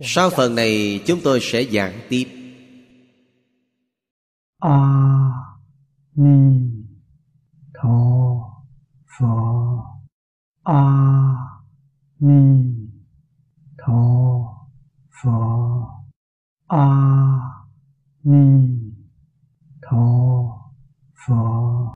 [0.00, 2.24] Sau phần này, chúng tôi sẽ giảng tiếp.
[4.58, 4.78] A
[6.14, 6.70] Ni
[7.74, 7.98] Tho
[9.18, 9.26] Phở
[10.62, 10.82] A
[12.18, 12.74] Ni
[13.78, 14.02] Tho
[15.22, 15.30] Phở
[16.66, 16.88] A
[18.24, 18.68] Ni
[19.82, 20.06] Tho
[21.26, 21.78] Phở